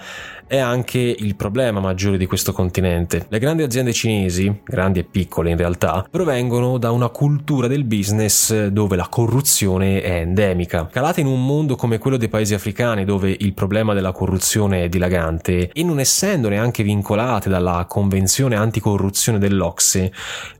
è 0.49 0.57
anche 0.57 0.97
il 0.97 1.35
problema 1.35 1.79
maggiore 1.79 2.17
di 2.17 2.25
questo 2.25 2.53
continente. 2.53 3.27
Le 3.29 3.37
grandi 3.37 3.61
aziende 3.61 3.93
cinesi, 3.93 4.61
grandi 4.65 4.97
e 4.97 5.03
piccole 5.03 5.51
in 5.51 5.57
realtà, 5.57 6.07
provengono 6.09 6.79
da 6.79 6.89
una 6.89 7.09
cultura 7.09 7.67
del 7.67 7.83
business 7.83 8.65
dove 8.65 8.95
la 8.95 9.07
corruzione 9.07 10.01
è 10.01 10.21
endemica. 10.21 10.87
Calate 10.87 11.21
in 11.21 11.27
un 11.27 11.45
mondo 11.45 11.75
come 11.75 11.99
quello 11.99 12.17
dei 12.17 12.29
paesi 12.29 12.55
africani 12.55 13.05
dove 13.05 13.29
il 13.29 13.53
problema 13.53 13.93
della 13.93 14.11
corruzione 14.11 14.85
è 14.85 14.89
dilagante 14.89 15.69
e 15.71 15.83
non 15.83 15.99
essendo 15.99 16.49
neanche 16.49 16.81
vincolate 16.81 17.47
dalla 17.47 17.85
convenzione 17.87 18.55
anticorruzione 18.55 19.37
dell'Ocse, 19.37 20.11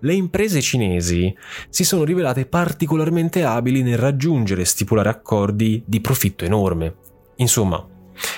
le 0.02 0.13
imprese 0.13 0.62
cinesi 0.62 1.36
si 1.67 1.84
sono 1.84 2.04
rivelate 2.04 2.45
particolarmente 2.45 3.43
abili 3.43 3.82
nel 3.82 3.97
raggiungere 3.97 4.62
e 4.62 4.65
stipulare 4.65 5.10
accordi 5.10 5.82
di 5.84 5.99
profitto 5.99 6.45
enorme. 6.45 6.93
Insomma, 7.38 7.84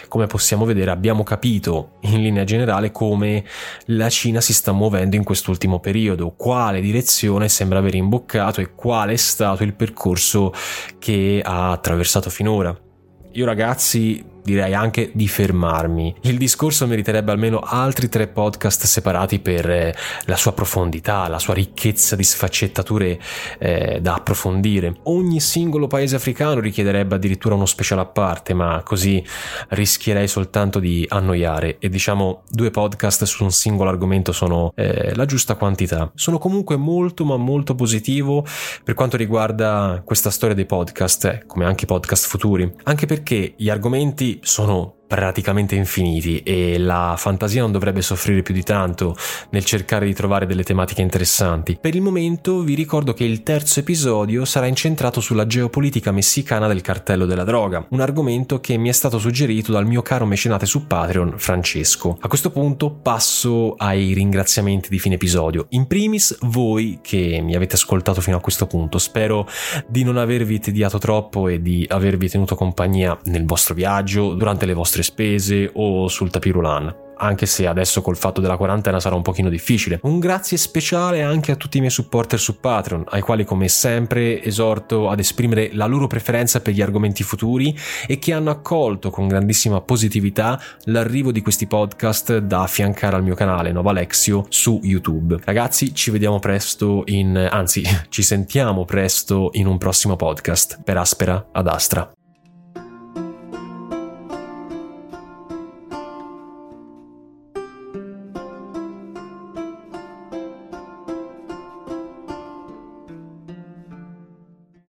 come 0.08 0.28
possiamo 0.28 0.65
vedere 0.65 0.91
abbiamo 0.91 1.24
capito 1.24 1.98
in 2.02 2.22
linea 2.22 2.44
generale 2.44 2.91
come 2.91 3.44
la 3.86 4.10
Cina 4.10 4.41
si 4.41 4.54
sta 4.54 4.72
muovendo 4.72 5.15
in 5.15 5.24
quest'ultimo 5.24 5.80
periodo, 5.80 6.34
quale 6.36 6.82
direzione 6.82 7.50
sembra 7.50 7.80
aver 7.80 7.96
imboccato 7.96 8.62
e 8.62 8.74
qual 8.76 9.10
è 9.10 9.15
stato 9.15 9.63
il 9.63 9.74
percorso 9.74 10.54
che 11.00 11.41
ha 11.44 11.72
attraversato 11.72 12.30
finora. 12.30 12.78
Io 13.34 13.46
ragazzi 13.46 14.31
direi 14.43 14.73
anche 14.73 15.12
di 15.13 15.27
fermarmi. 15.27 16.15
Il 16.21 16.38
discorso 16.38 16.88
meriterebbe 16.88 17.32
almeno 17.32 17.60
altri 17.60 18.10
tre 18.10 18.27
podcast 18.27 18.86
separati 18.86 19.39
per 19.39 19.69
eh, 19.69 19.95
la 20.25 20.36
sua 20.36 20.54
profondità, 20.54 21.27
la 21.27 21.39
sua 21.39 21.54
ricchezza 21.54 22.15
di 22.15 22.23
sfaccettature 22.23 23.19
eh, 23.60 23.99
da 24.01 24.15
approfondire. 24.15 24.95
Ogni 25.04 25.39
singolo 25.39 25.88
paese 25.88 26.15
africano 26.15 26.60
richiederebbe 26.60 27.15
addirittura 27.15 27.56
uno 27.56 27.65
speciale 27.65 28.01
a 28.01 28.06
parte, 28.06 28.54
ma 28.54 28.82
così 28.84 29.23
rischierei 29.69 30.27
soltanto 30.27 30.80
di 30.80 31.06
annoiare 31.08 31.77
e 31.80 31.89
diciamo 31.89 32.43
due 32.49 32.71
podcast 32.71 33.23
su 33.25 33.43
un 33.43 33.51
singolo 33.51 33.89
argomento 33.89 34.32
sono 34.32 34.71
eh, 34.75 35.13
la 35.15 35.25
giusta 35.25 35.56
quantità. 35.56 36.12
Sono 36.15 36.38
comunque 36.38 36.75
molto 36.77 37.25
ma 37.25 37.38
molto 37.38 37.75
positivo 37.75 38.45
per 38.84 38.93
quanto 38.95 39.17
riguarda 39.17 40.01
questa 40.04 40.30
storia 40.30 40.56
dei 40.56 40.65
podcast, 40.65 41.25
eh, 41.25 41.43
come 41.45 41.65
anche 41.65 41.84
i 41.84 41.88
podcast 41.88 42.27
futuri, 42.27 42.71
anche 42.84 43.06
perché 43.06 43.54
gli 43.58 43.69
argomenti 43.69 44.31
sono 44.41 45.01
praticamente 45.12 45.76
infiniti 45.76 46.39
e 46.39 46.78
la 46.78 47.15
fantasia 47.17 47.60
non 47.60 47.74
dovrebbe 47.74 48.02
soffrire 48.02 48.43
più 48.43 48.54
di 48.54 48.63
tanto 48.63 49.13
nel 49.50 49.65
cercare 49.65 50.06
di 50.06 50.13
trovare 50.13 50.45
delle 50.45 50.63
tematiche 50.63 51.02
interessanti. 51.02 51.78
Per 51.82 51.95
il 51.95 52.02
momento 52.02 52.62
vi 52.62 52.76
ricordo 52.76 53.13
che 53.13 53.26
il 53.26 53.43
terzo 53.43 53.82
episodio 53.82 54.45
sarà 54.45 54.67
incentrato 54.67 55.19
sulla 55.19 55.45
geopolitica 55.45 56.13
messicana 56.13 56.67
del 56.67 56.80
cartello 56.80 57.26
della 57.26 57.43
droga, 57.43 57.86
un 57.89 58.00
argomento 58.00 58.62
che 58.62 58.78
mi 58.78 58.88
è 58.88 58.93
stato 58.93 59.19
suggerito 59.19 59.74
dal 59.74 59.86
mio 59.86 60.02
caro 60.02 60.26
mecenate 60.26 60.65
su 60.65 60.88
Patreon 60.88 61.34
Francesco. 61.36 62.17
A 62.21 62.30
questo 62.30 62.50
punto 62.50 62.91
passo 62.91 63.74
ai 63.76 64.13
ringraziamenti 64.13 64.88
di 64.88 64.97
fine 64.97 65.15
episodio. 65.15 65.65
In 65.71 65.88
primis 65.88 66.38
voi 66.43 67.00
che 67.02 67.41
mi 67.43 67.54
avete 67.54 67.76
ascoltato 67.76 68.21
fino 68.21 68.38
a 68.38 68.39
questo 68.39 68.65
punto, 68.65 68.97
spero 68.97 69.45
di 69.88 70.04
non 70.04 70.15
avervi 70.15 70.62
tediato 70.62 71.00
troppo 71.00 71.50
e 71.50 71.62
di 71.62 71.86
avervi 71.89 72.30
tenuto 72.30 72.56
compagnia 72.56 73.19
nel 73.26 73.45
vostro 73.45 73.74
viaggio, 73.74 74.36
durante 74.36 74.65
le 74.65 74.74
vostre 74.74 75.00
spese 75.04 75.70
o 75.74 76.08
sul 76.08 76.30
tapirulan 76.30 77.10
anche 77.22 77.46
se 77.46 77.68
adesso 77.68 78.02
col 78.02 78.18
fatto 78.18 78.42
della 78.42 78.58
quarantena 78.58 79.00
sarà 79.00 79.16
un 79.16 79.22
pochino 79.22 79.50
difficile. 79.50 80.00
Un 80.04 80.20
grazie 80.20 80.58
speciale 80.58 81.22
anche 81.22 81.52
a 81.52 81.56
tutti 81.56 81.78
i 81.78 81.80
miei 81.80 81.92
supporter 81.92 82.40
su 82.40 82.60
Patreon, 82.60 83.06
ai 83.10 83.22
quali 83.22 83.46
come 83.46 83.68
sempre 83.68 84.44
esorto 84.44 85.10
ad 85.10 85.20
esprimere 85.20 85.70
la 85.74 85.86
loro 85.86 86.08
preferenza 86.08 86.60
per 86.62 86.74
gli 86.74 86.82
argomenti 86.82 87.24
futuri 87.24 87.76
e 88.08 88.20
che 88.20 88.34
hanno 88.34 88.50
accolto 88.50 89.10
con 89.10 89.28
grandissima 89.28 89.82
positività 89.82 90.60
l'arrivo 90.86 91.32
di 91.32 91.42
questi 91.42 91.68
podcast 91.68 92.40
da 92.40 92.64
affiancare 92.64 93.16
al 93.16 93.24
mio 93.24 93.36
canale 93.36 93.72
Nova 93.72 93.92
Alexio 93.92 94.46
su 94.50 94.80
YouTube. 94.84 95.38
Ragazzi, 95.44 95.94
ci 95.94 96.10
vediamo 96.10 96.40
presto 96.40 97.04
in 97.06 97.38
anzi, 97.50 97.84
ci 98.10 98.24
sentiamo 98.24 98.84
presto 98.86 99.50
in 99.54 99.68
un 99.68 99.78
prossimo 99.78 100.16
podcast. 100.16 100.82
Per 100.84 100.98
Aspera 100.98 101.50
ad 101.52 101.68
Astra. 101.68 102.12